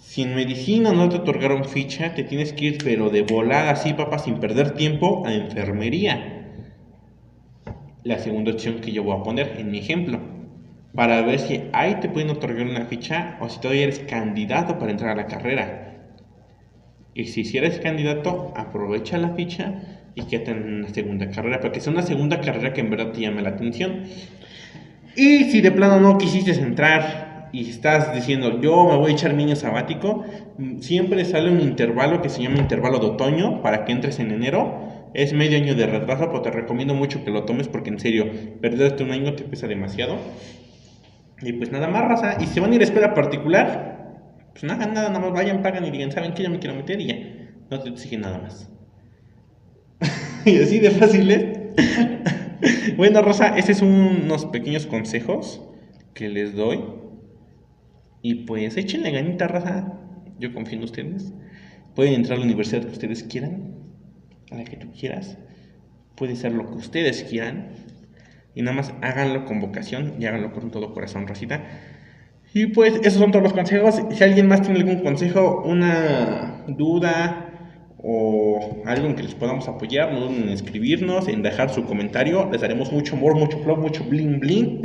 Si 0.00 0.22
en 0.22 0.34
medicina 0.34 0.92
no 0.92 1.08
te 1.08 1.16
otorgaron 1.16 1.64
ficha, 1.64 2.14
te 2.14 2.24
tienes 2.24 2.52
que 2.52 2.64
ir, 2.66 2.78
pero 2.82 3.08
de 3.08 3.22
volada 3.22 3.70
así, 3.70 3.94
papá, 3.94 4.18
sin 4.18 4.40
perder 4.40 4.72
tiempo, 4.72 5.22
a 5.24 5.32
enfermería. 5.32 6.50
La 8.04 8.18
segunda 8.18 8.52
opción 8.52 8.80
que 8.80 8.92
yo 8.92 9.04
voy 9.04 9.16
a 9.16 9.22
poner 9.22 9.56
en 9.58 9.70
mi 9.70 9.78
ejemplo. 9.78 10.20
Para 10.94 11.22
ver 11.22 11.38
si 11.38 11.70
ahí 11.72 11.96
te 12.00 12.08
pueden 12.08 12.30
otorgar 12.30 12.66
una 12.66 12.84
ficha 12.84 13.38
o 13.40 13.48
si 13.48 13.60
todavía 13.60 13.84
eres 13.84 14.00
candidato 14.00 14.78
para 14.78 14.90
entrar 14.90 15.10
a 15.10 15.14
la 15.14 15.26
carrera. 15.26 15.88
Y 17.14 17.24
si, 17.24 17.44
si 17.44 17.58
eres 17.58 17.78
candidato, 17.78 18.52
aprovecha 18.56 19.18
la 19.18 19.30
ficha 19.30 19.74
y 20.14 20.22
quédate 20.24 20.50
en 20.50 20.74
una 20.74 20.88
segunda 20.88 21.30
carrera, 21.30 21.60
para 21.60 21.72
que 21.72 21.80
sea 21.80 21.92
una 21.92 22.02
segunda 22.02 22.40
carrera 22.40 22.72
que 22.72 22.80
en 22.80 22.90
verdad 22.90 23.12
te 23.12 23.20
llame 23.20 23.42
la 23.42 23.50
atención. 23.50 24.04
Y 25.16 25.44
si 25.44 25.60
de 25.60 25.70
plano 25.72 26.00
no 26.00 26.18
quisiste 26.18 26.52
entrar 26.52 27.48
y 27.52 27.68
estás 27.68 28.14
diciendo, 28.14 28.60
yo 28.60 28.84
me 28.84 28.96
voy 28.96 29.12
a 29.12 29.14
echar 29.14 29.34
niño 29.34 29.56
sabático, 29.56 30.24
mm, 30.58 30.80
siempre 30.80 31.24
sale 31.24 31.50
un 31.50 31.60
intervalo 31.60 32.22
que 32.22 32.30
se 32.30 32.42
llama 32.42 32.58
intervalo 32.58 32.98
de 32.98 33.06
otoño 33.06 33.62
para 33.62 33.84
que 33.84 33.92
entres 33.92 34.18
en 34.20 34.30
enero. 34.30 35.10
Es 35.14 35.34
medio 35.34 35.58
año 35.58 35.74
de 35.74 35.86
retraso, 35.86 36.28
pero 36.28 36.40
te 36.40 36.50
recomiendo 36.50 36.94
mucho 36.94 37.24
que 37.24 37.30
lo 37.30 37.44
tomes 37.44 37.68
porque 37.68 37.90
en 37.90 38.00
serio, 38.00 38.30
perderte 38.62 39.04
un 39.04 39.10
año 39.12 39.34
te 39.34 39.44
pesa 39.44 39.66
demasiado. 39.66 40.18
Y 41.42 41.52
pues 41.54 41.72
nada 41.72 41.88
más, 41.88 42.08
raza. 42.08 42.36
Y 42.40 42.46
si 42.46 42.60
van 42.60 42.72
a 42.72 42.74
ir 42.76 42.80
a 42.80 42.84
escuela 42.84 43.14
particular, 43.14 44.20
pues 44.52 44.64
no 44.64 44.72
hagan 44.72 44.94
nada, 44.94 45.08
nada 45.08 45.20
más 45.20 45.32
vayan, 45.32 45.62
pagan 45.62 45.84
y 45.84 45.90
digan, 45.90 46.12
¿saben 46.12 46.34
qué? 46.34 46.44
Yo 46.44 46.50
me 46.50 46.58
quiero 46.58 46.76
meter 46.76 47.00
y 47.00 47.06
ya. 47.06 47.16
No 47.70 47.80
te 47.80 47.88
exigen 47.88 48.20
nada 48.20 48.38
más. 48.38 48.70
y 50.44 50.58
así 50.58 50.78
de 50.78 50.90
fácil 50.90 51.30
es. 51.30 52.96
bueno, 52.96 53.22
Rosa, 53.22 53.56
estos 53.56 53.78
son 53.78 53.88
unos 53.88 54.46
pequeños 54.46 54.86
consejos 54.86 55.62
que 56.14 56.28
les 56.28 56.54
doy. 56.54 56.80
Y 58.22 58.46
pues 58.46 58.76
échenle 58.76 59.10
ganita, 59.10 59.48
raza. 59.48 59.98
Yo 60.38 60.52
confío 60.54 60.78
en 60.78 60.84
ustedes. 60.84 61.32
Pueden 61.94 62.14
entrar 62.14 62.36
a 62.36 62.40
la 62.40 62.46
universidad 62.46 62.82
que 62.82 62.92
ustedes 62.92 63.24
quieran, 63.24 63.74
a 64.50 64.56
la 64.56 64.64
que 64.64 64.76
tú 64.76 64.92
quieras. 64.92 65.38
Puede 66.14 66.36
ser 66.36 66.52
lo 66.52 66.68
que 66.70 66.76
ustedes 66.76 67.24
quieran. 67.24 67.70
Y 68.54 68.62
nada 68.62 68.76
más 68.76 68.92
háganlo 69.00 69.44
con 69.44 69.60
vocación 69.60 70.14
y 70.18 70.26
háganlo 70.26 70.52
con 70.52 70.70
todo 70.70 70.92
corazón, 70.92 71.26
Rosita. 71.26 71.62
Y 72.54 72.66
pues 72.66 72.94
esos 73.02 73.14
son 73.14 73.30
todos 73.30 73.42
los 73.42 73.54
consejos. 73.54 74.02
Si 74.10 74.22
alguien 74.22 74.46
más 74.46 74.62
tiene 74.62 74.80
algún 74.80 75.00
consejo, 75.00 75.62
una 75.64 76.64
duda 76.68 77.48
o 78.02 78.82
algo 78.84 79.06
en 79.06 79.14
que 79.14 79.22
les 79.22 79.34
podamos 79.34 79.68
apoyar, 79.68 80.12
no 80.12 80.20
duden 80.20 80.42
en 80.42 80.48
escribirnos, 80.50 81.28
en 81.28 81.42
dejar 81.42 81.70
su 81.70 81.84
comentario. 81.84 82.48
Les 82.52 82.60
daremos 82.60 82.92
mucho 82.92 83.16
amor, 83.16 83.36
mucho 83.36 83.58
flow, 83.58 83.76
mucho 83.76 84.04
bling 84.04 84.38
bling. 84.40 84.82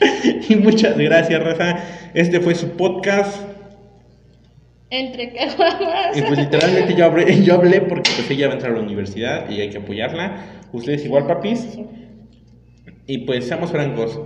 y 0.48 0.56
muchas 0.56 0.96
gracias, 0.98 1.42
Raza. 1.42 1.76
Este 2.14 2.40
fue 2.40 2.56
su 2.56 2.70
podcast. 2.70 3.40
Entre 4.90 5.32
caguamas. 5.32 6.16
Y 6.16 6.22
pues 6.22 6.38
literalmente 6.38 6.94
yo 6.96 7.04
hablé, 7.04 7.42
yo 7.44 7.54
hablé 7.54 7.82
porque 7.82 8.10
pues 8.16 8.28
ella 8.30 8.46
va 8.48 8.54
a 8.54 8.56
entrar 8.56 8.72
a 8.72 8.76
la 8.76 8.82
universidad 8.82 9.48
y 9.48 9.60
hay 9.60 9.70
que 9.70 9.78
apoyarla. 9.78 10.44
Ustedes 10.72 11.04
igual, 11.04 11.26
papis. 11.26 11.78
Y 13.10 13.24
pues 13.24 13.46
seamos 13.46 13.70
francos, 13.70 14.20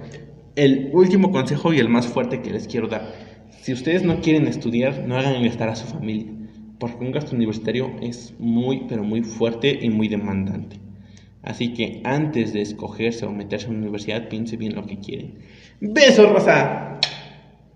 el 0.56 0.90
último 0.92 1.30
consejo 1.30 1.72
y 1.72 1.78
el 1.78 1.88
más 1.88 2.08
fuerte 2.08 2.42
que 2.42 2.50
les 2.50 2.66
quiero 2.66 2.88
dar. 2.88 3.12
Si 3.60 3.72
ustedes 3.72 4.02
no 4.02 4.20
quieren 4.20 4.48
estudiar, 4.48 5.06
no 5.06 5.16
hagan 5.16 5.44
estar 5.44 5.68
a 5.68 5.76
su 5.76 5.86
familia, 5.86 6.32
porque 6.80 7.04
un 7.04 7.12
gasto 7.12 7.36
universitario 7.36 7.94
es 8.02 8.34
muy, 8.40 8.86
pero 8.88 9.04
muy 9.04 9.22
fuerte 9.22 9.78
y 9.80 9.88
muy 9.88 10.08
demandante. 10.08 10.80
Así 11.42 11.74
que 11.74 12.00
antes 12.02 12.52
de 12.52 12.62
escogerse 12.62 13.24
o 13.24 13.30
meterse 13.30 13.66
en 13.66 13.74
una 13.74 13.82
universidad, 13.82 14.28
piense 14.28 14.56
bien 14.56 14.74
lo 14.74 14.84
que 14.84 14.98
quieren. 14.98 15.38
¡Besos, 15.80 16.28
Rosa! 16.28 16.98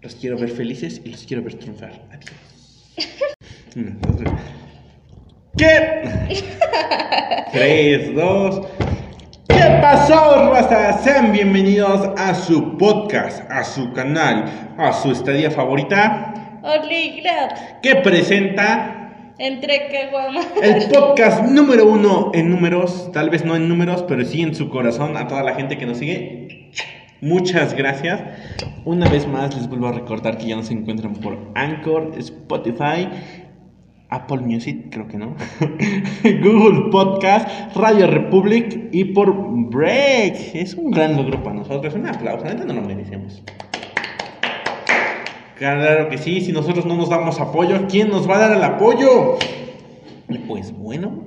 Los 0.03 0.17
quiero 0.17 0.37
ver 0.37 0.51
felices 0.51 1.01
y 1.05 1.11
los 1.11 1.25
quiero 1.25 1.45
ver 1.45 1.55
triunfar. 1.55 2.03
Adiós. 2.11 2.35
¿Qué? 5.57 6.03
Tres, 7.53 8.13
dos. 8.13 8.67
¿Qué 9.49 9.79
pasó, 9.81 10.51
raza? 10.53 10.99
Sean 11.03 11.33
bienvenidos 11.33 12.11
a 12.19 12.35
su 12.35 12.77
podcast, 12.77 13.49
a 13.51 13.65
su 13.65 13.93
canal, 13.93 14.45
a 14.79 14.93
su 14.93 15.11
estadía 15.13 15.51
favorita, 15.51 16.61
Only 16.63 17.21
Glad. 17.21 17.81
que 17.83 17.97
presenta 17.97 19.33
Entre 19.39 19.89
caguamas. 19.89 20.47
el 20.63 20.89
podcast 20.91 21.45
número 21.45 21.87
uno 21.87 22.31
en 22.35 22.51
números, 22.51 23.11
tal 23.13 23.31
vez 23.31 23.45
no 23.45 23.55
en 23.57 23.69
números, 23.69 24.05
pero 24.09 24.25
sí 24.25 24.43
en 24.43 24.55
su 24.55 24.69
corazón, 24.69 25.17
a 25.17 25.27
toda 25.29 25.43
la 25.43 25.55
gente 25.55 25.77
que 25.79 25.87
nos 25.87 25.99
sigue. 25.99 26.71
Muchas 27.21 27.75
gracias. 27.75 28.21
Una 28.85 29.09
vez 29.09 29.27
más 29.27 29.55
les 29.57 29.69
vuelvo 29.69 29.89
a 29.89 29.93
recordar 29.93 30.37
que 30.37 30.47
ya 30.47 30.57
nos 30.57 30.71
encuentran 30.71 31.15
por 31.15 31.39
Anchor, 31.55 32.13
Spotify, 32.19 33.09
Apple 34.09 34.39
Music, 34.39 34.87
creo 34.91 35.09
que 35.09 35.17
no, 35.17 35.35
Google 36.23 36.91
Podcast, 36.91 37.75
Radio 37.75 38.07
Republic 38.07 38.89
y 38.93 39.05
por 39.07 39.35
Break. 39.69 40.55
Es 40.55 40.75
un 40.75 40.93
gran 40.93 41.17
logro 41.17 41.43
para 41.43 41.57
nosotros. 41.57 41.95
Un 41.95 42.07
aplauso, 42.07 42.45
la 42.45 42.55
neta 42.55 42.65
no 42.67 42.75
lo 42.75 42.83
merecemos. 42.83 43.43
Claro 45.57 46.09
que 46.09 46.19
sí, 46.19 46.41
si 46.41 46.53
nosotros 46.53 46.87
no 46.87 46.97
nos 46.97 47.09
damos 47.09 47.41
apoyo, 47.41 47.87
¿quién 47.89 48.11
nos 48.11 48.29
va 48.29 48.37
a 48.37 48.49
dar 48.49 48.57
el 48.57 48.63
apoyo? 48.63 49.39
Pues 50.47 50.71
bueno, 50.77 51.25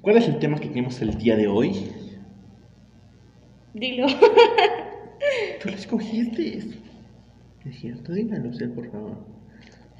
¿cuál 0.00 0.16
es 0.16 0.28
el 0.28 0.38
tema 0.38 0.58
que 0.58 0.68
tenemos 0.68 1.00
el 1.02 1.18
día 1.18 1.36
de 1.36 1.48
hoy? 1.48 1.90
Dilo. 3.74 4.06
Tú 5.62 5.68
lo 5.68 5.74
escogiste. 5.74 6.58
Es 7.66 7.80
cierto, 7.80 8.12
dígalo 8.12 8.48
usted, 8.48 8.72
por 8.72 8.90
favor. 8.90 9.33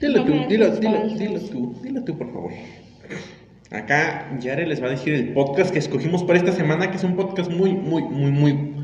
Dilo 0.00 0.24
No 0.24 0.26
tú, 0.26 0.48
dilo, 0.48 0.70
dilo, 0.70 1.08
dilo 1.08 1.40
tú, 1.40 1.74
dilo 1.82 2.04
tú, 2.04 2.18
por 2.18 2.32
favor. 2.32 2.52
Acá 3.70 4.28
Yare 4.40 4.66
les 4.66 4.82
va 4.82 4.86
a 4.86 4.90
decir 4.90 5.14
el 5.14 5.32
podcast 5.32 5.72
que 5.72 5.78
escogimos 5.78 6.22
para 6.24 6.38
esta 6.38 6.52
semana, 6.52 6.90
que 6.90 6.96
es 6.96 7.04
un 7.04 7.16
podcast 7.16 7.50
muy, 7.50 7.72
muy, 7.72 8.02
muy, 8.02 8.30
muy, 8.30 8.74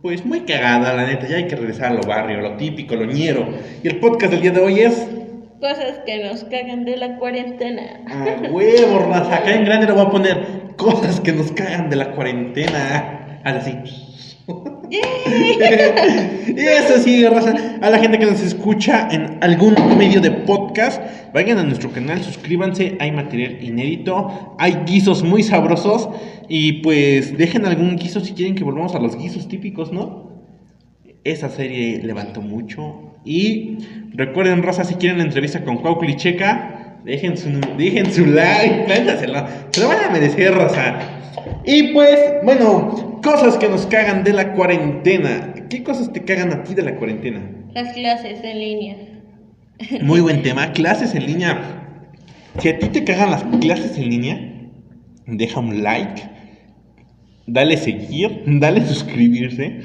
pues 0.00 0.24
muy 0.24 0.40
cagada, 0.40 0.94
la 0.94 1.06
neta. 1.06 1.26
Ya 1.26 1.36
hay 1.36 1.46
que 1.46 1.56
regresar 1.56 1.92
a 1.92 1.94
lo 1.94 2.02
barrio, 2.02 2.40
lo 2.40 2.56
típico, 2.56 2.94
lo 2.96 3.06
ñero. 3.06 3.48
Y 3.82 3.88
el 3.88 3.98
podcast 3.98 4.32
del 4.32 4.42
día 4.42 4.52
de 4.52 4.60
hoy 4.60 4.80
es. 4.80 5.08
Cosas 5.60 6.00
que 6.04 6.24
nos 6.24 6.44
cagan 6.44 6.84
de 6.84 6.96
la 6.96 7.16
cuarentena. 7.18 8.00
A 8.08 8.50
huevo, 8.50 8.98
raza. 9.00 9.36
Acá 9.38 9.54
en 9.54 9.64
grande 9.64 9.86
le 9.86 9.92
voy 9.92 10.06
a 10.06 10.10
poner 10.10 10.46
cosas 10.76 11.20
que 11.20 11.32
nos 11.32 11.52
cagan 11.52 11.88
de 11.88 11.96
la 11.96 12.12
cuarentena. 12.12 13.40
Así. 13.44 13.78
Y 16.54 16.60
eso 16.60 16.98
sí, 17.02 17.26
raza. 17.26 17.54
A 17.80 17.88
la 17.88 17.98
gente 17.98 18.18
que 18.18 18.26
nos 18.26 18.42
escucha 18.42 19.08
en 19.10 19.38
algún 19.40 19.74
medio 19.96 20.20
de 20.20 20.30
podcast, 20.30 21.00
vayan 21.32 21.58
a 21.58 21.62
nuestro 21.62 21.90
canal, 21.90 22.22
suscríbanse. 22.22 22.96
Hay 23.00 23.10
material 23.10 23.62
inédito, 23.62 24.54
hay 24.58 24.80
guisos 24.86 25.22
muy 25.22 25.42
sabrosos. 25.42 26.10
Y 26.48 26.82
pues 26.82 27.38
dejen 27.38 27.64
algún 27.64 27.96
guiso 27.96 28.20
si 28.20 28.32
quieren 28.32 28.54
que 28.54 28.64
volvamos 28.64 28.94
a 28.94 28.98
los 28.98 29.16
guisos 29.16 29.48
típicos, 29.48 29.92
¿no? 29.92 30.30
Esa 31.24 31.48
serie 31.48 32.00
levantó 32.02 32.42
mucho. 32.42 33.14
Y 33.24 33.78
recuerden, 34.12 34.62
raza, 34.62 34.84
si 34.84 34.96
quieren 34.96 35.18
la 35.18 35.24
entrevista 35.24 35.64
con 35.64 35.78
Cuauhtémoc 35.78 36.10
y 36.10 36.16
Checa, 36.16 36.98
dejen 37.04 37.38
su, 37.38 37.48
dejen 37.78 38.12
su 38.12 38.26
like. 38.26 38.84
Métaselo. 38.88 39.46
Se 39.70 39.80
lo 39.80 39.88
van 39.88 40.04
a 40.04 40.10
merecer, 40.10 40.52
raza. 40.52 41.21
Y 41.64 41.92
pues, 41.92 42.18
bueno, 42.44 43.20
cosas 43.22 43.56
que 43.56 43.68
nos 43.68 43.86
cagan 43.86 44.24
de 44.24 44.32
la 44.32 44.52
cuarentena. 44.52 45.54
¿Qué 45.68 45.82
cosas 45.82 46.12
te 46.12 46.22
cagan 46.24 46.52
a 46.52 46.64
ti 46.64 46.74
de 46.74 46.82
la 46.82 46.96
cuarentena? 46.96 47.40
Las 47.72 47.92
clases 47.94 48.42
en 48.42 48.58
línea. 48.58 48.96
Muy 50.02 50.20
buen 50.20 50.42
tema, 50.42 50.72
clases 50.72 51.14
en 51.14 51.26
línea. 51.26 52.00
Si 52.58 52.68
a 52.68 52.78
ti 52.78 52.88
te 52.88 53.04
cagan 53.04 53.30
las 53.30 53.44
clases 53.60 53.96
en 53.96 54.10
línea, 54.10 54.52
deja 55.26 55.60
un 55.60 55.82
like, 55.82 56.22
dale 57.46 57.76
seguir, 57.76 58.42
dale 58.46 58.86
suscribirse, 58.86 59.80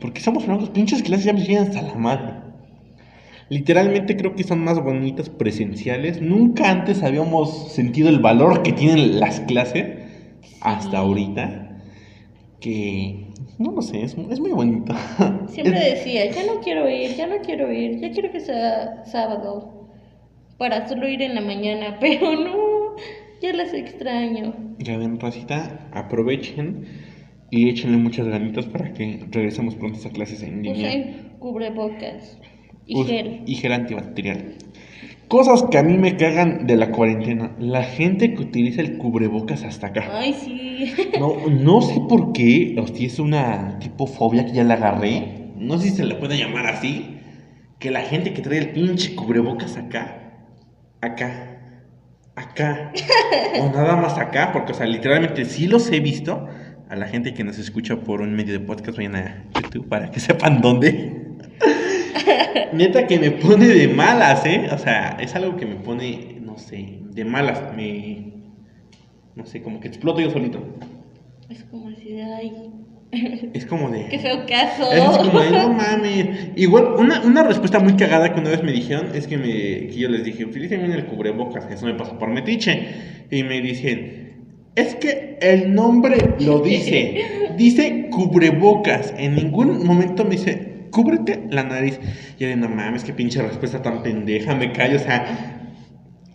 porque 0.00 0.20
somos 0.20 0.46
unos 0.46 0.70
pinches 0.70 1.02
clases 1.02 1.24
ya 1.24 1.32
me 1.32 1.42
llegan 1.42 1.66
hasta 1.66 1.82
la 1.82 1.94
madre. 1.94 2.34
Literalmente 3.48 4.16
creo 4.16 4.34
que 4.34 4.44
son 4.44 4.64
más 4.64 4.82
bonitas 4.82 5.28
presenciales. 5.28 6.22
Nunca 6.22 6.70
antes 6.70 7.02
habíamos 7.02 7.72
sentido 7.72 8.08
el 8.08 8.20
valor 8.20 8.62
que 8.62 8.72
tienen 8.72 9.20
las 9.20 9.40
clases 9.40 10.01
hasta 10.62 10.98
ahorita. 10.98 11.68
Que 12.60 13.26
no 13.58 13.72
lo 13.72 13.82
sé, 13.82 14.02
es, 14.02 14.16
es 14.30 14.40
muy 14.40 14.52
bonito. 14.52 14.94
Siempre 15.48 15.78
Es- 15.78 16.04
decía, 16.04 16.30
ya 16.30 16.44
no 16.46 16.60
quiero 16.60 16.88
ir, 16.88 17.14
ya 17.16 17.26
no 17.26 17.36
quiero 17.44 17.72
ir, 17.72 17.98
ya 18.00 18.10
quiero 18.12 18.30
que 18.30 18.40
sea 18.40 19.04
sábado. 19.04 19.88
Para 20.58 20.88
solo 20.88 21.08
ir 21.08 21.22
en 21.22 21.34
la 21.34 21.40
mañana, 21.40 21.96
pero 22.00 22.36
no, 22.36 22.94
ya 23.40 23.52
las 23.52 23.72
extraño. 23.74 24.54
Ya 24.78 24.96
ven, 24.96 25.18
Rosita, 25.18 25.88
aprovechen 25.92 26.86
y 27.50 27.68
échenle 27.68 27.96
muchas 27.98 28.28
ganitas 28.28 28.66
para 28.66 28.92
que 28.92 29.24
regresemos 29.30 29.74
pronto 29.74 29.98
a 30.06 30.12
clases 30.12 30.42
en 30.42 30.62
línea. 30.62 30.88
Usen 30.88 31.32
cubrebocas 31.40 32.38
y 32.86 32.96
Us- 32.96 33.06
gel. 33.08 33.42
y 33.44 33.54
gel 33.56 33.72
antibacterial. 33.72 34.54
Cosas 35.32 35.62
que 35.62 35.78
a 35.78 35.82
mí 35.82 35.96
me 35.96 36.18
cagan 36.18 36.66
de 36.66 36.76
la 36.76 36.90
cuarentena. 36.90 37.52
La 37.58 37.84
gente 37.84 38.34
que 38.34 38.42
utiliza 38.42 38.82
el 38.82 38.98
cubrebocas 38.98 39.64
hasta 39.64 39.86
acá. 39.86 40.10
Ay, 40.12 40.34
sí. 40.34 40.92
No, 41.18 41.48
no 41.48 41.80
sé 41.80 42.02
por 42.06 42.34
qué, 42.34 42.76
o 42.78 42.86
si 42.86 43.06
es 43.06 43.18
una 43.18 43.78
tipo 43.78 44.06
fobia 44.06 44.44
que 44.44 44.52
ya 44.52 44.62
la 44.62 44.74
agarré. 44.74 45.52
No 45.56 45.78
sé 45.78 45.88
si 45.88 45.96
se 45.96 46.04
le 46.04 46.16
puede 46.16 46.36
llamar 46.36 46.66
así. 46.66 47.16
Que 47.78 47.90
la 47.90 48.02
gente 48.02 48.34
que 48.34 48.42
trae 48.42 48.58
el 48.58 48.72
pinche 48.72 49.14
cubrebocas 49.14 49.78
acá, 49.78 50.34
acá, 51.00 51.80
acá, 52.36 52.92
o 53.58 53.70
nada 53.72 53.96
más 53.96 54.18
acá, 54.18 54.50
porque, 54.52 54.72
o 54.72 54.74
sea, 54.74 54.84
literalmente 54.84 55.46
sí 55.46 55.66
los 55.66 55.90
he 55.90 56.00
visto. 56.00 56.46
A 56.90 56.94
la 56.94 57.06
gente 57.06 57.32
que 57.32 57.42
nos 57.42 57.56
escucha 57.56 57.96
por 57.96 58.20
un 58.20 58.34
medio 58.34 58.52
de 58.52 58.60
podcast, 58.60 58.98
vayan 58.98 59.16
a 59.16 59.44
YouTube 59.54 59.88
para 59.88 60.10
que 60.10 60.20
sepan 60.20 60.60
dónde. 60.60 61.31
Neta 62.72 63.06
que 63.06 63.18
me 63.18 63.30
pone 63.30 63.66
de 63.66 63.88
malas, 63.88 64.44
¿eh? 64.46 64.68
O 64.72 64.78
sea, 64.78 65.16
es 65.20 65.34
algo 65.34 65.56
que 65.56 65.66
me 65.66 65.76
pone, 65.76 66.38
no 66.40 66.58
sé, 66.58 66.98
de 67.10 67.24
malas. 67.24 67.74
Me. 67.76 68.32
No 69.34 69.46
sé, 69.46 69.62
como 69.62 69.80
que 69.80 69.88
exploto 69.88 70.20
yo 70.20 70.30
solito. 70.30 70.62
Es 71.48 71.64
como 71.64 71.88
así 71.88 72.12
de, 72.12 72.22
ay, 72.22 72.52
Es 73.52 73.66
como 73.66 73.90
de. 73.90 74.06
qué 74.08 74.18
feo 74.18 74.46
caso. 74.46 74.90
Es 74.90 75.18
como 75.18 75.40
de, 75.40 75.50
no 75.50 75.72
mames. 75.72 76.50
Igual, 76.56 76.94
una, 76.98 77.20
una 77.20 77.42
respuesta 77.42 77.78
muy 77.78 77.94
cagada 77.94 78.32
que 78.32 78.40
una 78.40 78.50
vez 78.50 78.62
me 78.62 78.72
dijeron 78.72 79.08
es 79.14 79.26
que, 79.26 79.36
me, 79.36 79.48
que 79.88 79.94
yo 79.94 80.08
les 80.08 80.24
dije, 80.24 80.44
utilicen 80.44 80.80
bien 80.80 80.92
el 80.92 81.06
cubrebocas, 81.06 81.70
eso 81.70 81.86
me 81.86 81.94
pasó 81.94 82.18
por 82.18 82.30
metiche. 82.30 83.26
Y 83.30 83.42
me 83.42 83.60
dicen, 83.60 84.22
es 84.76 84.94
que 84.94 85.38
el 85.40 85.74
nombre 85.74 86.34
lo 86.40 86.60
dice. 86.60 87.24
Dice 87.56 88.08
cubrebocas. 88.10 89.12
En 89.18 89.34
ningún 89.34 89.84
momento 89.86 90.24
me 90.24 90.30
dice, 90.30 90.71
cúbrete 90.92 91.48
la 91.50 91.64
nariz. 91.64 91.98
Y 92.38 92.44
de, 92.44 92.54
no 92.54 92.68
mames, 92.68 93.02
qué 93.02 93.12
pinche 93.12 93.42
respuesta 93.42 93.82
tan 93.82 94.04
pendeja, 94.04 94.54
me 94.54 94.70
callo, 94.70 94.96
o 94.96 95.00
sea. 95.00 95.58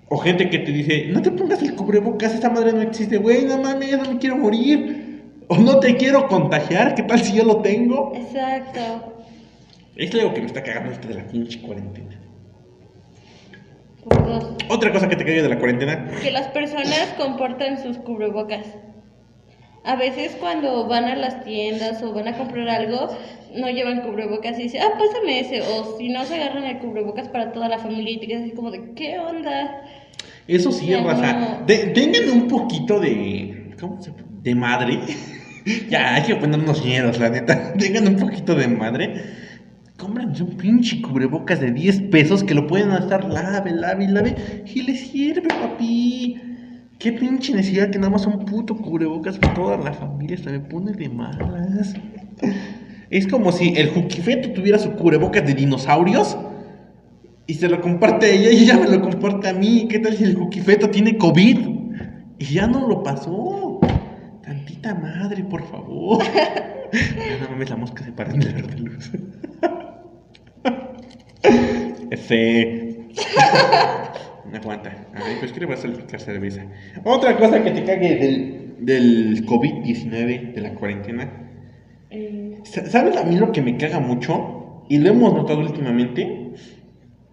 O 0.09 0.17
gente 0.17 0.49
que 0.49 0.59
te 0.59 0.71
dice, 0.71 1.07
no 1.09 1.21
te 1.21 1.31
pongas 1.31 1.61
el 1.61 1.75
cubrebocas, 1.75 2.33
esta 2.33 2.49
madre 2.49 2.73
no 2.73 2.81
existe, 2.81 3.17
güey, 3.17 3.45
no 3.45 3.61
mames, 3.61 3.97
no 3.97 4.13
me 4.13 4.19
quiero 4.19 4.37
morir. 4.37 5.05
O 5.49 5.57
no 5.57 5.79
te 5.79 5.95
quiero 5.95 6.27
contagiar, 6.27 6.93
¿qué 6.95 7.03
tal 7.03 7.19
si 7.19 7.37
yo 7.37 7.45
lo 7.45 7.61
tengo? 7.61 8.11
Exacto. 8.13 9.13
Es 9.95 10.13
algo 10.13 10.33
que 10.33 10.41
me 10.41 10.47
está 10.47 10.61
cagando 10.61 10.91
esto 10.91 11.07
de 11.07 11.15
la 11.15 11.27
pinche 11.27 11.61
cuarentena. 11.61 12.19
Otra 14.69 14.91
cosa 14.91 15.09
que 15.09 15.15
te 15.15 15.25
caga 15.25 15.41
de 15.41 15.49
la 15.49 15.57
cuarentena. 15.57 16.07
Que 16.21 16.31
las 16.31 16.47
personas 16.49 17.13
comportan 17.17 17.81
sus 17.81 17.97
cubrebocas. 17.97 18.65
A 19.87 19.95
veces 19.95 20.35
cuando 20.39 20.85
van 20.87 21.05
a 21.05 21.15
las 21.15 21.43
tiendas 21.45 22.03
o 22.03 22.13
van 22.13 22.27
a 22.27 22.37
comprar 22.37 22.67
algo, 22.69 23.07
no 23.55 23.69
llevan 23.69 24.01
cubrebocas 24.01 24.59
y 24.59 24.63
dicen, 24.63 24.81
ah, 24.83 24.97
pásame 24.99 25.39
ese. 25.39 25.61
O 25.61 25.97
si 25.97 26.09
no, 26.09 26.23
se 26.25 26.35
agarran 26.35 26.65
el 26.65 26.79
cubrebocas 26.79 27.29
para 27.29 27.51
toda 27.53 27.69
la 27.69 27.79
familia 27.79 28.11
y 28.11 28.19
te 28.19 28.27
quedas 28.27 28.43
así 28.43 28.51
como 28.51 28.69
de, 28.71 28.91
¿qué 28.95 29.17
onda? 29.17 29.81
Eso 30.47 30.71
sí, 30.71 30.87
Ya 30.87 31.01
raza. 31.03 31.33
no. 31.33 31.65
de- 31.65 31.87
tengan 31.87 32.29
un 32.29 32.47
poquito 32.47 32.99
de. 32.99 33.73
¿Cómo 33.79 34.01
se 34.01 34.11
De 34.43 34.55
madre. 34.55 34.99
ya, 35.89 36.15
hay 36.15 36.23
que 36.23 36.35
ponernos 36.35 36.83
miedos, 36.85 37.17
la 37.19 37.29
neta. 37.29 37.73
Tengan 37.79 38.07
un 38.07 38.17
poquito 38.17 38.55
de 38.55 38.67
madre. 38.67 39.23
Cómprense 39.97 40.43
un 40.43 40.57
pinche 40.57 41.01
cubrebocas 41.01 41.59
de 41.59 41.71
10 41.71 42.01
pesos 42.11 42.43
que 42.43 42.53
lo 42.53 42.67
pueden 42.67 42.91
estar 42.91 43.25
lave, 43.25 43.71
lave, 43.71 44.07
lave. 44.07 44.35
Y 44.73 44.81
les 44.83 45.07
sirve, 45.09 45.47
papi. 45.47 46.41
Qué 46.99 47.11
pinche 47.11 47.53
necesidad 47.53 47.91
que 47.91 47.99
nada 47.99 48.09
más 48.09 48.25
un 48.25 48.39
puto 48.45 48.75
cubrebocas 48.75 49.37
para 49.37 49.53
toda 49.53 49.77
la 49.77 49.93
familia 49.93 50.35
se 50.37 50.49
me 50.49 50.59
pone 50.59 50.93
de 50.93 51.09
malas. 51.09 51.93
Es 53.11 53.27
como 53.27 53.51
si 53.51 53.73
el 53.75 53.89
Juquifeto 53.89 54.51
tuviera 54.51 54.79
su 54.79 54.93
cubrebocas 54.93 55.45
de 55.45 55.53
dinosaurios 55.53 56.35
y 57.45 57.53
se 57.53 57.69
lo 57.69 57.81
comparte 57.81 58.25
a 58.25 58.29
ella 58.29 58.51
y 58.51 58.63
ella 58.63 58.77
me 58.77 58.87
lo 58.89 59.01
comparte 59.01 59.47
a 59.47 59.53
mí. 59.53 59.87
¿Qué 59.87 59.99
tal 59.99 60.17
si 60.17 60.23
el 60.23 60.35
Juquifeto 60.35 60.89
tiene 60.89 61.17
COVID? 61.17 61.59
Y 62.39 62.45
ya 62.45 62.65
no 62.65 62.87
lo 62.87 63.03
pasó. 63.03 63.79
Tantita 64.43 64.95
madre, 64.95 65.43
por 65.43 65.63
favor. 65.69 66.23
No 66.23 67.49
mames, 67.49 67.69
la 67.69 67.75
mosca 67.75 68.03
se 68.03 68.11
para 68.11 68.33
de 68.33 68.45
la 68.45 68.61
de 68.67 68.77
luz. 68.79 69.11
F. 72.09 72.97
Aguanta. 74.53 75.07
Ay, 75.13 75.35
pues 75.39 75.51
que 75.51 75.59
le 75.59 75.65
vas 75.65 75.79
a 75.79 75.81
salpicar 75.83 76.19
cerveza. 76.19 76.65
Otra 77.03 77.37
cosa 77.37 77.63
que 77.63 77.71
te 77.71 77.83
cague 77.83 78.15
del, 78.15 78.75
del 78.79 79.45
COVID-19, 79.45 80.53
de 80.53 80.61
la 80.61 80.73
cuarentena. 80.73 81.29
Eh, 82.09 82.57
Sa- 82.63 82.85
¿Sabes 82.85 83.17
a 83.17 83.23
mí 83.23 83.35
lo 83.35 83.51
que 83.51 83.61
me 83.61 83.77
caga 83.77 83.99
mucho? 83.99 84.85
Y 84.89 84.99
lo 84.99 85.09
hemos 85.09 85.33
notado 85.33 85.59
últimamente. 85.59 86.51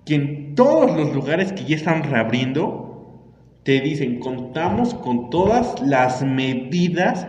Que 0.04 0.14
en 0.16 0.54
todos 0.54 0.94
los 0.96 1.14
lugares 1.14 1.52
que 1.52 1.64
ya 1.64 1.76
están 1.76 2.02
reabriendo, 2.02 3.30
te 3.62 3.80
dicen, 3.80 4.18
contamos 4.18 4.92
con 4.94 5.30
todas 5.30 5.80
las 5.80 6.22
medidas 6.22 7.26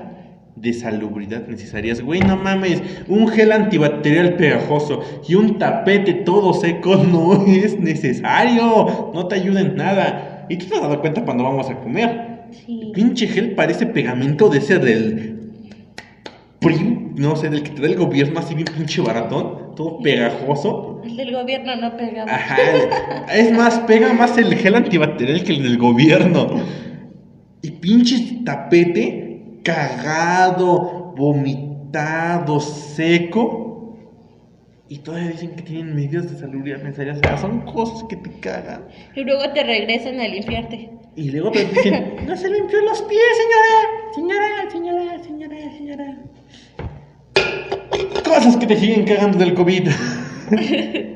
de 0.56 0.74
salubridad 0.74 1.48
necesarias. 1.48 2.02
Güey, 2.02 2.22
no 2.22 2.38
mames, 2.38 2.82
un 3.08 3.28
gel 3.28 3.52
antibacterial 3.52 4.36
pegajoso 4.36 5.02
y 5.28 5.36
un 5.36 5.58
tapete 5.58 6.14
todo 6.14 6.54
seco 6.54 6.96
no 7.12 7.46
es 7.46 7.80
necesario. 7.80 9.12
No 9.14 9.28
te 9.28 9.36
ayuda 9.36 9.62
en 9.62 9.76
nada. 9.76 10.46
¿Y 10.50 10.58
tú 10.58 10.68
te 10.68 10.76
has 10.76 10.82
dado 10.82 11.02
cuenta 11.02 11.24
cuando 11.24 11.44
vamos 11.44 11.70
a 11.70 11.80
comer? 11.80 12.36
sí. 12.52 12.92
Pinche 12.94 13.28
gel 13.28 13.56
parece 13.56 13.86
pegamento 13.88 14.50
de 14.50 14.60
ese 14.60 14.80
del 14.80 15.36
PRI, 16.60 17.12
no 17.16 17.36
sé, 17.36 17.50
del 17.50 17.64
que 17.64 17.72
te 17.72 17.82
da 17.82 17.88
el 17.88 17.96
gobierno 17.96 18.40
así 18.40 18.56
bien 18.56 18.68
pinche 18.76 19.02
baratón, 19.02 19.76
todo 19.76 20.00
pegajoso. 20.00 21.02
El 21.04 21.18
del 21.18 21.34
gobierno 21.34 21.76
no 21.76 21.98
pega. 21.98 22.24
Ajá, 22.24 22.58
es 23.34 23.52
más, 23.52 23.80
pega 23.80 24.14
más 24.14 24.38
el 24.38 24.54
gel 24.56 24.76
antibacterial 24.76 25.44
que 25.44 25.54
el 25.54 25.64
del 25.64 25.78
gobierno. 25.78 26.62
Y 27.62 27.72
pinche 27.72 28.42
tapete 28.46 29.25
cagado, 29.66 31.14
vomitado, 31.18 32.60
seco. 32.62 33.98
Y 34.88 35.00
todavía 35.00 35.30
dicen 35.30 35.56
que 35.56 35.64
tienen 35.64 35.96
medidas 35.96 36.32
de 36.32 36.38
salubridad 36.38 36.78
necesarias. 36.84 37.18
O 37.18 37.28
sea, 37.28 37.38
son 37.38 37.62
cosas 37.62 38.04
que 38.08 38.16
te 38.16 38.30
cagan. 38.40 38.86
Y 39.16 39.24
luego 39.24 39.52
te 39.52 39.64
regresan 39.64 40.20
a 40.20 40.28
limpiarte. 40.28 40.92
Y 41.16 41.32
luego 41.32 41.52
te 41.52 41.66
dicen, 41.66 42.18
no 42.28 42.38
se 42.38 42.50
limpió 42.50 42.82
los 42.82 43.02
pies, 43.02 43.22
señora. 44.14 44.14
Señora, 44.14 44.72
señora, 44.72 45.24
señora, 45.24 45.72
señora. 45.78 46.18
Cosas 48.24 48.58
que 48.58 48.68
te 48.68 48.78
siguen 48.78 49.06
cagando 49.06 49.38
del 49.38 49.54
COVID. 49.54 49.90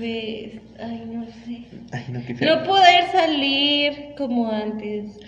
Pues, 0.00 0.52
ay, 0.82 1.02
no 1.12 1.26
sé. 1.26 1.66
Ay, 1.92 2.04
no, 2.08 2.24
qué 2.26 2.34
feo. 2.34 2.56
No 2.56 2.62
poder 2.64 3.04
salir 3.12 4.14
como 4.16 4.50
antes. 4.50 5.18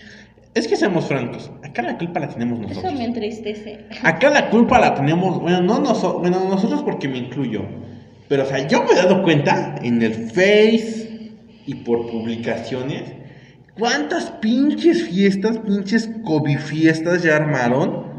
Es 0.54 0.66
que 0.66 0.76
seamos 0.76 1.06
francos, 1.06 1.50
acá 1.72 1.82
la 1.82 1.98
culpa 1.98 2.20
la 2.20 2.28
tenemos 2.28 2.58
Eso 2.60 2.68
nosotros. 2.68 2.94
me 2.94 3.04
entristece. 3.04 3.86
Acá 4.02 4.30
la 4.30 4.50
culpa 4.50 4.78
la 4.78 4.94
tenemos, 4.94 5.40
bueno, 5.40 5.62
no 5.62 5.80
nosotros, 5.80 6.20
bueno, 6.20 6.44
nosotros 6.48 6.82
porque 6.82 7.08
me 7.08 7.18
incluyo. 7.18 7.62
Pero, 8.28 8.44
o 8.44 8.46
sea, 8.46 8.66
yo 8.66 8.84
me 8.84 8.92
he 8.92 8.96
dado 8.96 9.22
cuenta 9.22 9.76
en 9.82 10.00
el 10.02 10.14
Face 10.30 11.32
y 11.66 11.74
por 11.76 12.10
publicaciones 12.10 13.14
cuántas 13.78 14.30
pinches 14.32 15.04
fiestas, 15.04 15.58
pinches 15.58 16.10
COVID 16.24 16.58
fiestas 16.58 17.22
ya 17.22 17.36
armaron. 17.36 18.12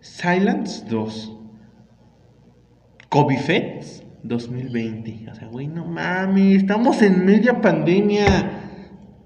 Silence 0.00 0.84
2. 0.88 1.32
COVID 3.08 3.38
Fest 3.38 4.04
2020. 4.22 5.30
O 5.30 5.34
sea, 5.34 5.48
güey, 5.48 5.66
no 5.66 5.84
mames, 5.84 6.58
estamos 6.62 7.02
en 7.02 7.24
media 7.24 7.60
pandemia. 7.60 8.65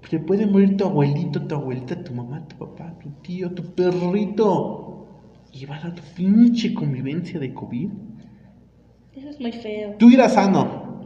Se 0.09 0.19
puede 0.19 0.45
morir 0.45 0.77
tu 0.77 0.85
abuelito, 0.85 1.45
tu 1.47 1.55
abuelita, 1.55 2.03
tu 2.03 2.13
mamá, 2.13 2.45
tu 2.47 2.57
papá, 2.57 2.97
tu 3.01 3.09
tío, 3.21 3.51
tu 3.51 3.63
perrito. 3.73 5.07
Y 5.53 5.65
vas 5.65 5.83
a 5.85 5.93
tu 5.93 6.01
pinche 6.15 6.73
convivencia 6.73 7.39
de 7.39 7.53
COVID. 7.53 7.89
Eso 9.15 9.29
es 9.29 9.39
muy 9.39 9.51
feo. 9.51 9.95
Tú 9.97 10.09
irás 10.09 10.33
sano. 10.33 11.05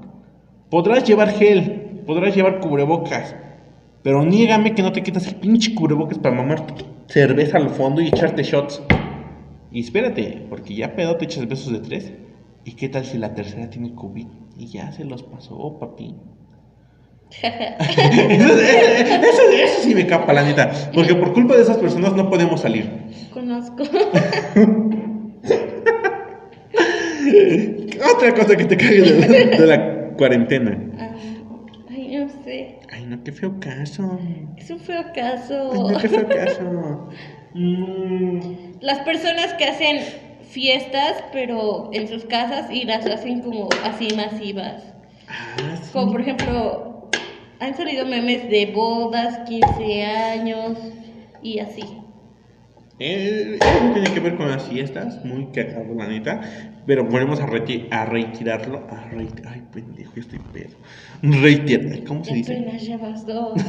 Podrás 0.70 1.04
llevar 1.08 1.30
gel, 1.32 2.02
podrás 2.06 2.36
llevar 2.36 2.60
cubrebocas. 2.60 3.36
Pero 4.04 4.24
niégame 4.24 4.76
que 4.76 4.84
no 4.84 4.92
te 4.92 5.02
quitas 5.02 5.28
el 5.28 5.36
pinche 5.36 5.74
cubrebocas 5.74 6.20
para 6.20 6.36
mamar 6.36 6.66
cerveza 7.08 7.58
al 7.58 7.70
fondo 7.70 8.02
y 8.02 8.08
echarte 8.08 8.44
shots. 8.44 8.82
Y 9.72 9.82
espérate, 9.82 10.46
porque 10.50 10.76
ya 10.76 10.96
pedo 10.96 11.18
te 11.18 11.26
echas 11.26 11.48
besos 11.48 11.74
de 11.74 11.80
tres. 11.80 12.14
¿Y 12.64 12.74
qué 12.74 12.90
tal 12.90 13.06
si 13.06 13.18
la 13.18 13.34
tercera 13.34 13.70
tiene 13.70 13.94
COVID? 13.94 14.28
Y 14.58 14.68
ya 14.68 14.92
se 14.92 15.06
los 15.06 15.24
pasó, 15.24 15.78
papi. 15.80 16.16
Eso, 17.42 18.58
eso, 18.58 19.42
eso, 19.52 19.82
sí 19.82 19.96
me 19.96 20.08
capa, 20.08 20.34
la 20.34 20.44
neta. 20.44 20.72
Porque 20.94 21.16
por 21.16 21.34
culpa 21.34 21.56
de 21.56 21.64
esas 21.64 21.78
personas 21.78 22.14
no 22.14 22.30
podemos 22.30 22.62
salir. 22.62 22.90
Conozco. 23.34 23.84
Otra 28.16 28.34
cosa 28.36 28.56
que 28.56 28.66
te 28.66 28.78
cae 28.78 29.02
de, 29.02 29.46
de 29.58 29.66
la 29.66 30.10
cuarentena. 30.18 30.78
Ah, 31.00 31.12
ay, 31.90 32.18
no 32.18 32.30
sé. 32.44 32.80
Ay, 32.92 33.06
no, 33.06 33.24
qué 33.24 33.32
feo 33.32 33.60
caso. 33.60 34.20
Es 34.58 34.70
un 34.70 34.80
feo 34.80 35.04
caso. 35.14 35.72
Ay, 35.74 35.94
no, 35.94 36.00
qué 36.00 36.10
feo 36.10 36.28
caso. 36.28 37.10
Mm. 37.54 38.40
Las 38.82 39.00
personas 39.00 39.54
que 39.54 39.66
hacen 39.66 40.00
fiestas, 40.50 41.24
pero 41.32 41.90
en 41.94 42.08
sus 42.08 42.26
casas 42.26 42.70
y 42.72 42.84
las 42.86 43.06
hacen 43.06 43.42
como 43.42 43.70
así 43.84 44.08
masivas. 44.16 44.84
Ah, 45.28 45.76
sí. 45.82 45.90
Como 45.92 46.12
por 46.12 46.22
ejemplo, 46.22 46.95
han 47.60 47.76
salido 47.76 48.06
memes 48.06 48.50
de 48.50 48.72
bodas, 48.74 49.40
15 49.48 50.04
años 50.04 50.78
y 51.42 51.60
así. 51.60 51.84
Eh, 53.00 53.60
eso 53.62 53.92
tiene 53.92 54.14
que 54.14 54.20
ver 54.22 54.38
con 54.38 54.50
las 54.50 54.64
fiestas, 54.64 55.24
muy 55.26 55.48
cagado, 55.48 55.94
la 55.96 56.08
neta. 56.08 56.42
Pero 56.86 57.04
volvemos 57.06 57.40
a, 57.42 57.48
reti- 57.48 57.88
a 57.92 58.06
retirarlo. 58.06 58.88
A 58.90 59.10
reit- 59.12 59.42
Ay, 59.48 59.64
pendejo, 59.74 60.14
yo 60.16 60.22
estoy 60.22 60.40
pedo. 60.40 60.76
Reitirar, 61.22 62.04
¿cómo 62.06 62.24
se 62.24 62.32
Y 62.32 62.36
dice? 62.36 62.54
apenas 62.58 62.82
llevas 62.84 63.26
dos. 63.26 63.62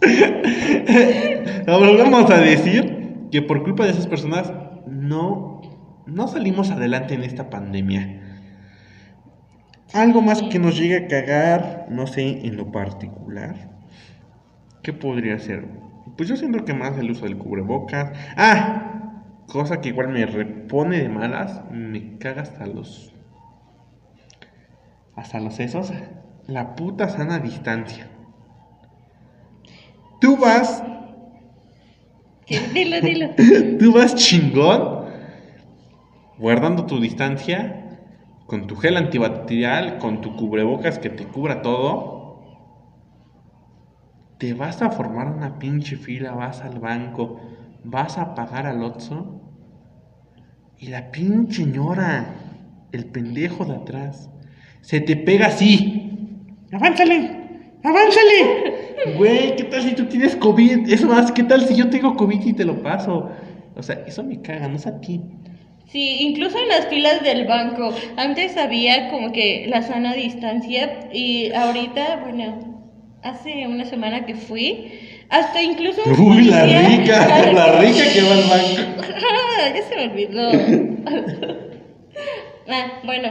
Volvemos 1.66 2.30
a 2.30 2.38
decir 2.38 3.26
que 3.30 3.42
por 3.42 3.62
culpa 3.64 3.84
de 3.84 3.92
esas 3.92 4.06
personas 4.06 4.52
no, 4.86 5.60
no 6.06 6.28
salimos 6.28 6.70
adelante 6.70 7.14
en 7.14 7.24
esta 7.24 7.50
pandemia. 7.50 8.31
Algo 9.92 10.22
más 10.22 10.42
que 10.42 10.58
nos 10.58 10.78
llegue 10.78 10.96
a 10.96 11.06
cagar, 11.08 11.86
no 11.90 12.06
sé, 12.06 12.46
en 12.46 12.56
lo 12.56 12.72
particular. 12.72 13.70
¿Qué 14.82 14.92
podría 14.92 15.38
ser? 15.38 15.66
Pues 16.16 16.28
yo 16.28 16.36
siento 16.36 16.64
que 16.64 16.74
más 16.74 16.96
el 16.98 17.10
uso 17.10 17.24
del 17.24 17.38
cubrebocas. 17.38 18.12
Ah, 18.36 19.22
cosa 19.46 19.80
que 19.80 19.90
igual 19.90 20.08
me 20.08 20.26
repone 20.26 20.98
de 20.98 21.08
malas, 21.08 21.62
me 21.70 22.18
caga 22.18 22.42
hasta 22.42 22.66
los 22.66 23.12
hasta 25.14 25.40
los 25.40 25.54
sesos. 25.54 25.92
La 26.46 26.74
puta 26.74 27.08
sana 27.08 27.38
distancia. 27.38 28.08
Tú 30.20 30.36
vas, 30.36 30.82
Dilo, 32.74 33.00
dilo. 33.00 33.30
tú 33.78 33.92
vas 33.92 34.14
chingón, 34.14 35.06
guardando 36.38 36.86
tu 36.86 37.00
distancia, 37.00 37.81
con 38.52 38.66
tu 38.66 38.76
gel 38.76 38.98
antibacterial, 38.98 39.96
con 39.96 40.20
tu 40.20 40.36
cubrebocas 40.36 40.98
que 40.98 41.08
te 41.08 41.24
cubra 41.24 41.62
todo. 41.62 42.36
Te 44.36 44.52
vas 44.52 44.82
a 44.82 44.90
formar 44.90 45.28
una 45.28 45.58
pinche 45.58 45.96
fila, 45.96 46.32
vas 46.32 46.60
al 46.60 46.78
banco, 46.78 47.40
vas 47.82 48.18
a 48.18 48.34
pagar 48.34 48.66
al 48.66 48.82
Otso. 48.82 49.40
Y 50.76 50.88
la 50.88 51.10
pinche 51.10 51.64
ñora, 51.64 52.34
el 52.92 53.06
pendejo 53.06 53.64
de 53.64 53.76
atrás, 53.76 54.28
se 54.82 55.00
te 55.00 55.16
pega 55.16 55.46
así. 55.46 56.46
¡Avánzale! 56.72 57.70
¡Avánzale! 57.82 59.16
Güey, 59.16 59.56
¿qué 59.56 59.64
tal 59.64 59.82
si 59.82 59.94
tú 59.94 60.04
tienes 60.04 60.36
COVID? 60.36 60.92
Es 60.92 61.02
más, 61.06 61.32
¿qué 61.32 61.42
tal 61.42 61.62
si 61.62 61.74
yo 61.74 61.88
tengo 61.88 62.16
COVID 62.16 62.44
y 62.44 62.52
te 62.52 62.66
lo 62.66 62.82
paso? 62.82 63.30
O 63.74 63.82
sea, 63.82 64.04
eso 64.06 64.22
me 64.22 64.42
caga, 64.42 64.68
no 64.68 64.76
es 64.76 64.86
a 64.86 65.00
ti. 65.00 65.22
Sí, 65.92 66.16
incluso 66.20 66.56
en 66.58 66.68
las 66.68 66.86
filas 66.88 67.22
del 67.22 67.46
banco. 67.46 67.94
Antes 68.16 68.56
había 68.56 69.10
como 69.10 69.30
que 69.30 69.66
la 69.68 69.82
sana 69.82 70.14
distancia 70.14 71.10
y 71.12 71.52
ahorita, 71.52 72.16
bueno, 72.24 72.80
hace 73.22 73.66
una 73.66 73.84
semana 73.84 74.24
que 74.24 74.34
fui, 74.34 74.88
hasta 75.28 75.62
incluso... 75.62 76.00
un 76.06 76.18
Uy, 76.18 76.44
la 76.44 76.60
policía- 76.60 76.88
rica, 76.88 77.52
la 77.52 77.78
rica 77.78 78.04
que 78.10 78.22
va 78.22 78.34
al 78.34 78.44
banco. 78.44 79.02
Ah, 79.16 79.72
ya 79.74 79.82
se 79.82 79.96
me 79.96 80.04
olvidó. 80.04 80.50
ah, 82.68 83.00
bueno, 83.04 83.30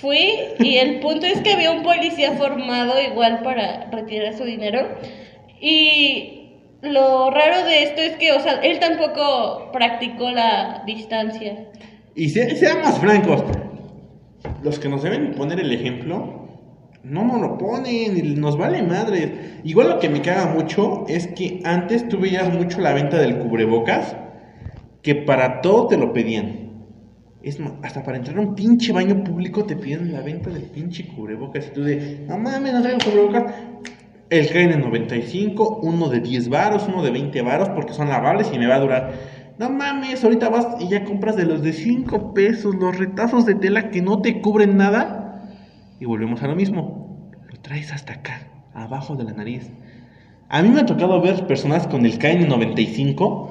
fui 0.00 0.30
y 0.58 0.76
el 0.78 1.00
punto 1.00 1.26
es 1.26 1.42
que 1.42 1.52
había 1.52 1.72
un 1.72 1.82
policía 1.82 2.32
formado 2.32 2.94
igual 3.02 3.40
para 3.42 3.90
retirar 3.90 4.34
su 4.36 4.44
dinero. 4.44 4.88
Y 5.60 6.45
lo 6.82 7.30
raro 7.30 7.64
de 7.66 7.82
esto 7.84 8.00
es 8.00 8.16
que, 8.16 8.32
o 8.32 8.40
sea, 8.40 8.60
él 8.62 8.78
tampoco 8.78 9.70
practicó 9.72 10.30
la 10.30 10.82
distancia. 10.86 11.68
Y 12.14 12.28
se- 12.30 12.56
seamos 12.56 12.98
francos, 12.98 13.42
los 14.62 14.78
que 14.78 14.88
nos 14.88 15.02
deben 15.02 15.32
poner 15.34 15.60
el 15.60 15.72
ejemplo, 15.72 16.46
no 17.02 17.24
nos 17.24 17.40
lo 17.40 17.56
ponen 17.58 18.40
nos 18.40 18.56
vale 18.58 18.82
madre. 18.82 19.60
Igual 19.64 19.90
lo 19.90 19.98
que 19.98 20.08
me 20.08 20.22
caga 20.22 20.46
mucho 20.46 21.04
es 21.08 21.28
que 21.28 21.60
antes 21.64 22.08
tú 22.08 22.18
veías 22.18 22.52
mucho 22.52 22.80
la 22.80 22.92
venta 22.94 23.18
del 23.18 23.38
cubrebocas, 23.38 24.16
que 25.02 25.14
para 25.14 25.60
todo 25.60 25.86
te 25.86 25.96
lo 25.96 26.12
pedían. 26.12 26.66
Es 27.42 27.60
más, 27.60 27.74
hasta 27.84 28.02
para 28.02 28.16
entrar 28.16 28.36
a 28.38 28.40
un 28.40 28.56
pinche 28.56 28.92
baño 28.92 29.22
público 29.22 29.64
te 29.64 29.76
piden 29.76 30.12
la 30.12 30.20
venta 30.20 30.50
del 30.50 30.64
pinche 30.64 31.06
cubrebocas. 31.06 31.68
Y 31.68 31.70
tú 31.74 31.84
de, 31.84 32.24
no 32.26 32.38
mames, 32.38 32.72
no 32.72 32.82
traigo 32.82 32.98
cubrebocas. 33.04 33.54
El 34.28 34.48
KN95, 34.48 35.78
uno 35.82 36.08
de 36.08 36.20
10 36.20 36.48
varos, 36.48 36.86
uno 36.88 37.02
de 37.02 37.12
20 37.12 37.42
varos, 37.42 37.68
porque 37.68 37.92
son 37.92 38.08
lavables 38.08 38.50
y 38.52 38.58
me 38.58 38.66
va 38.66 38.74
a 38.74 38.80
durar. 38.80 39.12
No 39.58 39.70
mames, 39.70 40.24
ahorita 40.24 40.48
vas 40.48 40.66
y 40.80 40.88
ya 40.88 41.04
compras 41.04 41.36
de 41.36 41.44
los 41.44 41.62
de 41.62 41.72
5 41.72 42.34
pesos, 42.34 42.74
los 42.74 42.98
retazos 42.98 43.46
de 43.46 43.54
tela 43.54 43.90
que 43.90 44.02
no 44.02 44.20
te 44.20 44.40
cubren 44.40 44.76
nada. 44.76 45.48
Y 46.00 46.04
volvemos 46.06 46.42
a 46.42 46.48
lo 46.48 46.56
mismo. 46.56 47.30
Lo 47.48 47.60
traes 47.60 47.92
hasta 47.92 48.14
acá, 48.14 48.48
abajo 48.74 49.14
de 49.14 49.24
la 49.24 49.32
nariz. 49.32 49.70
A 50.48 50.62
mí 50.62 50.70
me 50.70 50.80
ha 50.80 50.86
tocado 50.86 51.20
ver 51.20 51.46
personas 51.46 51.86
con 51.86 52.04
el 52.04 52.18
KN95 52.18 53.48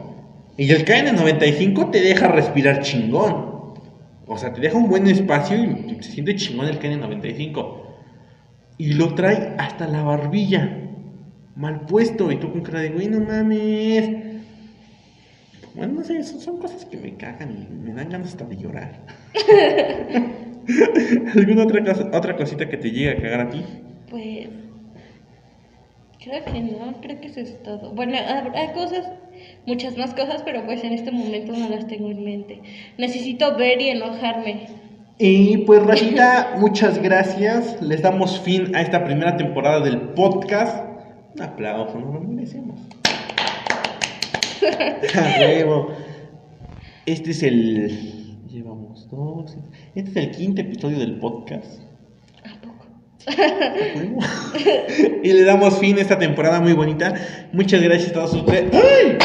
y 0.57 0.71
el 0.71 0.85
KN95 0.85 1.91
te 1.91 2.01
deja 2.01 2.27
respirar 2.27 2.81
chingón. 2.81 3.55
O 4.27 4.37
sea, 4.37 4.53
te 4.53 4.61
deja 4.61 4.77
un 4.77 4.89
buen 4.89 5.07
espacio 5.07 5.57
y 5.57 5.97
se 6.01 6.11
siente 6.11 6.35
chingón 6.35 6.67
el 6.67 6.79
KN95. 6.79 7.84
Y 8.77 8.93
lo 8.93 9.15
trae 9.15 9.55
hasta 9.57 9.87
la 9.87 10.03
barbilla. 10.03 10.81
Mal 11.55 11.81
puesto. 11.81 12.31
Y 12.31 12.37
tú 12.37 12.51
con 12.51 12.61
cara 12.61 12.81
de, 12.81 12.89
güey, 12.89 13.07
no 13.07 13.21
mames. 13.21 14.09
Bueno, 15.75 15.93
no 15.93 16.03
sé, 16.03 16.23
son, 16.23 16.39
son 16.39 16.57
cosas 16.57 16.85
que 16.85 16.97
me 16.97 17.15
cagan 17.15 17.51
y 17.51 17.73
me 17.73 17.93
dan 17.93 18.09
ganas 18.09 18.29
hasta 18.29 18.45
de 18.45 18.57
llorar. 18.57 19.01
¿Alguna 21.35 21.63
otra, 21.63 21.83
cosa, 21.83 22.09
otra 22.13 22.37
cosita 22.37 22.69
que 22.69 22.77
te 22.77 22.91
llegue 22.91 23.11
a 23.11 23.21
cagar 23.21 23.41
a 23.41 23.49
ti? 23.49 23.63
Pues 24.09 24.47
creo 26.23 26.43
que 26.43 26.61
no, 26.61 27.01
creo 27.01 27.19
que 27.19 27.27
eso 27.27 27.41
es 27.41 27.61
todo. 27.61 27.91
Bueno, 27.91 28.17
habrá 28.17 28.71
cosas, 28.73 29.05
muchas 29.65 29.97
más 29.97 30.13
cosas, 30.13 30.43
pero 30.43 30.65
pues 30.65 30.83
en 30.83 30.93
este 30.93 31.11
momento 31.11 31.53
no 31.53 31.69
las 31.69 31.87
tengo 31.87 32.09
en 32.09 32.23
mente. 32.23 32.61
Necesito 32.97 33.55
ver 33.57 33.81
y 33.81 33.89
enojarme. 33.89 34.67
Y 35.17 35.59
pues 35.59 35.81
Rafita, 35.81 36.55
muchas 36.57 37.01
gracias. 37.01 37.81
Les 37.81 38.01
damos 38.01 38.41
fin 38.41 38.75
a 38.75 38.81
esta 38.81 39.05
primera 39.05 39.37
temporada 39.37 39.79
del 39.79 40.09
podcast. 40.09 40.83
Un 41.35 41.41
aplauso, 41.41 41.97
no 41.97 42.11
lo 42.13 42.19
merecemos. 42.19 42.81
Este 47.05 47.31
es 47.31 47.43
el. 47.43 48.47
Llevamos 48.47 49.07
dos. 49.09 49.55
Este 49.93 50.09
es 50.09 50.17
el 50.17 50.31
quinto 50.31 50.61
episodio 50.61 50.97
del 50.97 51.19
podcast. 51.19 51.79
¿A 52.43 52.59
poco? 52.59 52.87
Y 55.23 55.31
le 55.31 55.43
damos 55.43 55.77
fin 55.77 55.97
a 55.99 56.01
esta 56.01 56.17
temporada 56.17 56.59
muy 56.59 56.73
bonita. 56.73 57.13
Muchas 57.53 57.81
gracias 57.81 58.09
a 58.09 58.13
todos 58.15 58.33
ustedes. 58.33 58.73
¡Ay! 58.73 59.17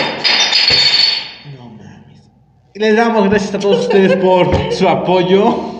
No 1.57 1.71
mames. 1.71 2.31
Les 2.75 2.95
damos 2.95 3.29
gracias 3.31 3.55
a 3.55 3.59
todos 3.59 3.81
ustedes 3.81 4.15
por 4.17 4.55
su 4.71 4.87
apoyo. 4.87 5.80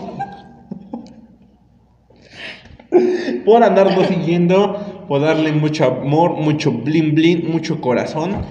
Por 3.45 3.63
andarnos 3.63 4.07
siguiendo, 4.07 5.05
por 5.07 5.21
darle 5.21 5.51
mucho 5.53 5.85
amor, 5.85 6.33
mucho 6.37 6.71
blin 6.71 7.15
blin, 7.15 7.51
mucho 7.51 7.81
corazón. 7.81 8.41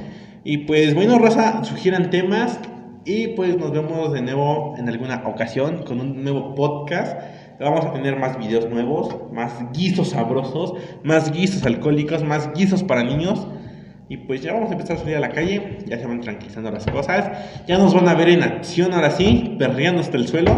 Y 0.45 0.59
pues 0.59 0.95
bueno, 0.95 1.19
Rosa, 1.19 1.65
sugieran 1.65 2.11
temas 2.11 2.59
y 3.05 3.29
pues 3.29 3.57
nos 3.59 3.73
vemos 3.73 4.13
de 4.13 4.23
nuevo 4.23 4.75
en 4.79 4.89
alguna 4.89 5.23
ocasión 5.27 5.85
con 5.85 6.01
un 6.01 6.23
nuevo 6.23 6.55
podcast. 6.55 7.21
Vamos 7.61 7.85
a 7.85 7.93
tener 7.93 8.19
más 8.19 8.39
videos 8.39 8.71
nuevos, 8.71 9.15
más 9.33 9.53
guisos 9.75 10.11
sabrosos, 10.11 10.75
más 11.05 11.31
guisos 11.31 11.65
alcohólicos, 11.67 12.25
más 12.25 12.53
guisos 12.55 12.83
para 12.83 13.03
niños. 13.03 13.47
Y 14.09 14.17
pues 14.17 14.43
ya 14.43 14.55
vamos 14.55 14.71
a 14.71 14.73
empezar 14.73 14.97
a 14.97 15.01
salir 15.01 15.17
a 15.17 15.21
la 15.21 15.29
calle, 15.29 15.79
ya 15.87 15.99
se 15.99 16.07
van 16.07 16.21
tranquilizando 16.21 16.71
las 16.71 16.85
cosas, 16.87 17.31
ya 17.69 17.79
nos 17.79 17.95
van 17.95 18.09
a 18.09 18.15
ver 18.15 18.31
en 18.31 18.43
acción 18.43 18.93
ahora 18.93 19.11
sí, 19.11 19.55
perreando 19.59 20.01
hasta 20.01 20.17
el 20.17 20.27
suelo. 20.27 20.51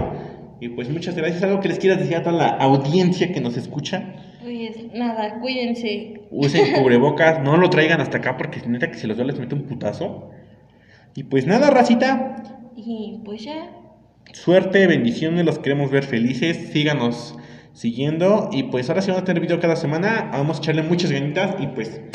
Y 0.62 0.68
pues 0.68 0.88
muchas 0.88 1.16
gracias. 1.16 1.42
¿Algo 1.42 1.59
que 1.59 1.66
les 1.66 1.81
quieras 1.81 1.98
decir 1.98 2.14
a 2.14 2.22
toda 2.22 2.37
la 2.37 2.46
audiencia 2.51 3.33
que 3.33 3.40
nos 3.40 3.57
escucha? 3.57 4.14
Pues 4.40 4.77
nada, 4.94 5.40
cuídense. 5.40 6.20
Usen 6.31 6.75
cubrebocas, 6.81 7.42
no 7.42 7.57
lo 7.57 7.68
traigan 7.68 8.01
hasta 8.01 8.18
acá 8.18 8.37
porque 8.37 8.62
neta 8.68 8.88
que 8.88 8.96
si 8.96 9.09
los 9.09 9.16
veo 9.16 9.27
les 9.27 9.40
mete 9.40 9.57
un 9.57 9.64
putazo. 9.64 10.31
Y 11.16 11.25
pues 11.25 11.48
nada, 11.48 11.70
racita. 11.70 12.44
Y 12.77 13.22
pues 13.25 13.42
ya. 13.42 13.72
Suerte, 14.35 14.87
bendiciones, 14.87 15.44
los 15.44 15.59
queremos 15.59 15.90
ver 15.90 16.05
felices. 16.05 16.70
Síganos 16.72 17.37
siguiendo. 17.72 18.48
Y 18.53 18.62
pues 18.62 18.88
ahora 18.88 19.03
sí 19.03 19.11
vamos 19.11 19.22
a 19.22 19.25
tener 19.25 19.42
video 19.42 19.59
cada 19.59 19.75
semana. 19.75 20.29
Vamos 20.31 20.59
a 20.59 20.61
echarle 20.61 20.85
muchas 20.85 21.11
ganitas 21.11 21.57
y 21.59 21.66
pues 21.66 22.03